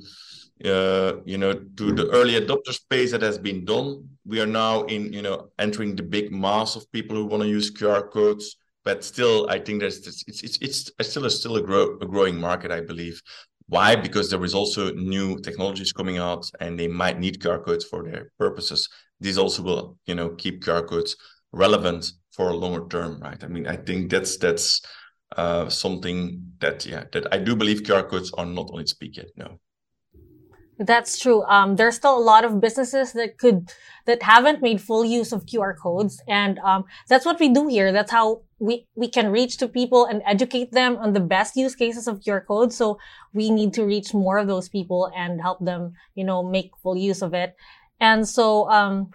uh, 0.64 1.16
you 1.24 1.36
know, 1.36 1.52
to 1.52 1.92
the 1.92 2.08
early 2.12 2.40
adopter 2.40 2.72
space 2.72 3.12
that 3.12 3.22
has 3.22 3.38
been 3.38 3.64
done. 3.64 4.08
We 4.24 4.40
are 4.40 4.46
now 4.46 4.84
in, 4.84 5.12
you 5.12 5.22
know, 5.22 5.48
entering 5.58 5.96
the 5.96 6.02
big 6.02 6.32
mass 6.32 6.76
of 6.76 6.90
people 6.92 7.16
who 7.16 7.26
want 7.26 7.42
to 7.42 7.48
use 7.48 7.70
QR 7.70 8.10
codes. 8.10 8.56
But 8.84 9.04
still, 9.04 9.48
I 9.50 9.58
think 9.58 9.80
there's 9.80 10.06
it's 10.06 10.24
it's 10.26 10.58
it's, 10.58 10.90
it's 10.98 11.10
still 11.10 11.26
a 11.26 11.30
still 11.30 11.56
a, 11.56 11.62
grow, 11.62 11.98
a 12.00 12.06
growing 12.06 12.40
market, 12.40 12.70
I 12.70 12.80
believe. 12.80 13.20
Why? 13.68 13.96
Because 13.96 14.30
there 14.30 14.42
is 14.44 14.54
also 14.54 14.92
new 14.92 15.38
technologies 15.40 15.92
coming 15.92 16.18
out, 16.18 16.48
and 16.60 16.78
they 16.78 16.86
might 16.86 17.18
need 17.18 17.40
QR 17.40 17.64
codes 17.64 17.84
for 17.84 18.04
their 18.04 18.30
purposes. 18.38 18.88
These 19.20 19.38
also 19.38 19.62
will, 19.62 19.98
you 20.06 20.14
know, 20.14 20.30
keep 20.30 20.62
QR 20.62 20.86
codes 20.86 21.16
relevant 21.52 22.12
for 22.30 22.50
a 22.50 22.54
longer 22.56 22.86
term, 22.88 23.20
right? 23.20 23.42
I 23.42 23.48
mean, 23.48 23.66
I 23.66 23.76
think 23.76 24.10
that's 24.10 24.36
that's 24.36 24.80
uh, 25.36 25.68
something 25.68 26.52
that 26.60 26.86
yeah 26.86 27.04
that 27.12 27.26
I 27.34 27.38
do 27.38 27.56
believe 27.56 27.82
QR 27.82 28.08
codes 28.08 28.30
are 28.38 28.46
not 28.46 28.70
on 28.72 28.80
its 28.80 28.94
peak 28.94 29.16
yet. 29.16 29.30
No. 29.36 29.58
That's 30.78 31.18
true. 31.18 31.42
Um, 31.44 31.76
there's 31.76 31.96
still 31.96 32.18
a 32.18 32.20
lot 32.20 32.44
of 32.44 32.60
businesses 32.60 33.12
that 33.14 33.38
could, 33.38 33.72
that 34.04 34.22
haven't 34.22 34.60
made 34.60 34.80
full 34.80 35.06
use 35.06 35.32
of 35.32 35.46
QR 35.46 35.74
codes. 35.76 36.22
And, 36.28 36.58
um, 36.58 36.84
that's 37.08 37.24
what 37.24 37.40
we 37.40 37.48
do 37.48 37.66
here. 37.66 37.92
That's 37.92 38.10
how 38.10 38.42
we, 38.58 38.86
we 38.94 39.08
can 39.08 39.32
reach 39.32 39.56
to 39.58 39.68
people 39.68 40.04
and 40.04 40.22
educate 40.26 40.72
them 40.72 40.98
on 40.98 41.14
the 41.14 41.20
best 41.20 41.56
use 41.56 41.74
cases 41.74 42.06
of 42.06 42.20
QR 42.20 42.44
codes. 42.44 42.76
So 42.76 42.98
we 43.32 43.50
need 43.50 43.72
to 43.74 43.84
reach 43.84 44.12
more 44.12 44.36
of 44.36 44.48
those 44.48 44.68
people 44.68 45.10
and 45.16 45.40
help 45.40 45.64
them, 45.64 45.94
you 46.14 46.24
know, 46.24 46.42
make 46.42 46.72
full 46.82 46.96
use 46.96 47.22
of 47.22 47.32
it. 47.32 47.56
And 47.98 48.28
so, 48.28 48.68
um, 48.70 49.12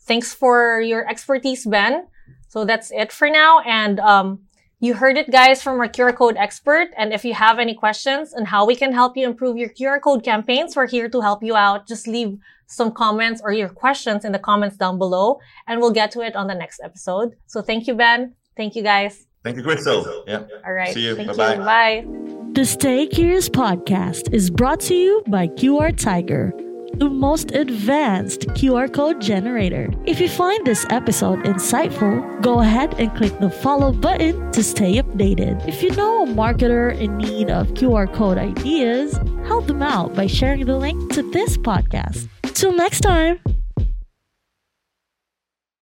thanks 0.00 0.34
for 0.34 0.80
your 0.80 1.08
expertise, 1.08 1.64
Ben. 1.64 2.06
So 2.48 2.66
that's 2.66 2.90
it 2.90 3.12
for 3.12 3.30
now. 3.30 3.60
And, 3.60 3.98
um, 4.00 4.40
you 4.80 4.94
heard 4.94 5.16
it, 5.16 5.30
guys, 5.30 5.62
from 5.62 5.80
our 5.80 5.88
QR 5.88 6.14
code 6.14 6.36
expert. 6.36 6.88
And 6.96 7.12
if 7.12 7.24
you 7.24 7.34
have 7.34 7.58
any 7.58 7.74
questions 7.74 8.32
on 8.32 8.44
how 8.44 8.64
we 8.64 8.76
can 8.76 8.92
help 8.92 9.16
you 9.16 9.26
improve 9.26 9.56
your 9.56 9.70
QR 9.70 10.00
code 10.00 10.22
campaigns, 10.22 10.76
we're 10.76 10.86
here 10.86 11.08
to 11.08 11.20
help 11.20 11.42
you 11.42 11.56
out. 11.56 11.88
Just 11.88 12.06
leave 12.06 12.38
some 12.66 12.92
comments 12.92 13.40
or 13.42 13.52
your 13.52 13.68
questions 13.68 14.24
in 14.24 14.32
the 14.32 14.38
comments 14.38 14.76
down 14.76 14.98
below, 14.98 15.40
and 15.66 15.80
we'll 15.80 15.90
get 15.90 16.10
to 16.12 16.20
it 16.20 16.36
on 16.36 16.46
the 16.46 16.54
next 16.54 16.80
episode. 16.84 17.34
So 17.46 17.60
thank 17.62 17.86
you, 17.86 17.94
Ben. 17.94 18.34
Thank 18.56 18.76
you, 18.76 18.82
guys. 18.82 19.26
Thank 19.42 19.56
you, 19.56 19.62
Christelle. 19.62 20.24
Yeah. 20.26 20.44
All 20.64 20.72
right. 20.72 20.92
See 20.92 21.04
you. 21.04 21.16
Thank 21.16 21.36
Bye-bye. 21.36 21.54
you. 21.54 22.06
Bye. 22.10 22.52
The 22.52 22.64
Stay 22.64 23.06
Curious 23.06 23.48
podcast 23.48 24.32
is 24.32 24.50
brought 24.50 24.80
to 24.80 24.94
you 24.94 25.22
by 25.28 25.48
QR 25.48 25.96
Tiger 25.96 26.52
the 26.98 27.08
most 27.08 27.52
advanced 27.52 28.48
QR 28.48 28.92
code 28.92 29.20
generator. 29.20 29.88
If 30.04 30.20
you 30.20 30.28
find 30.28 30.66
this 30.66 30.84
episode 30.90 31.40
insightful, 31.44 32.42
go 32.42 32.60
ahead 32.60 32.94
and 32.98 33.14
click 33.16 33.38
the 33.38 33.50
follow 33.50 33.92
button 33.92 34.50
to 34.52 34.62
stay 34.62 35.00
updated. 35.00 35.66
If 35.68 35.82
you 35.82 35.90
know 35.92 36.24
a 36.24 36.26
marketer 36.26 36.98
in 36.98 37.16
need 37.18 37.50
of 37.50 37.68
QR 37.68 38.12
code 38.12 38.38
ideas, 38.38 39.18
help 39.46 39.66
them 39.66 39.82
out 39.82 40.14
by 40.14 40.26
sharing 40.26 40.66
the 40.66 40.76
link 40.76 41.12
to 41.12 41.22
this 41.30 41.56
podcast. 41.56 42.28
Till 42.54 42.72
next 42.72 43.00
time. 43.00 43.38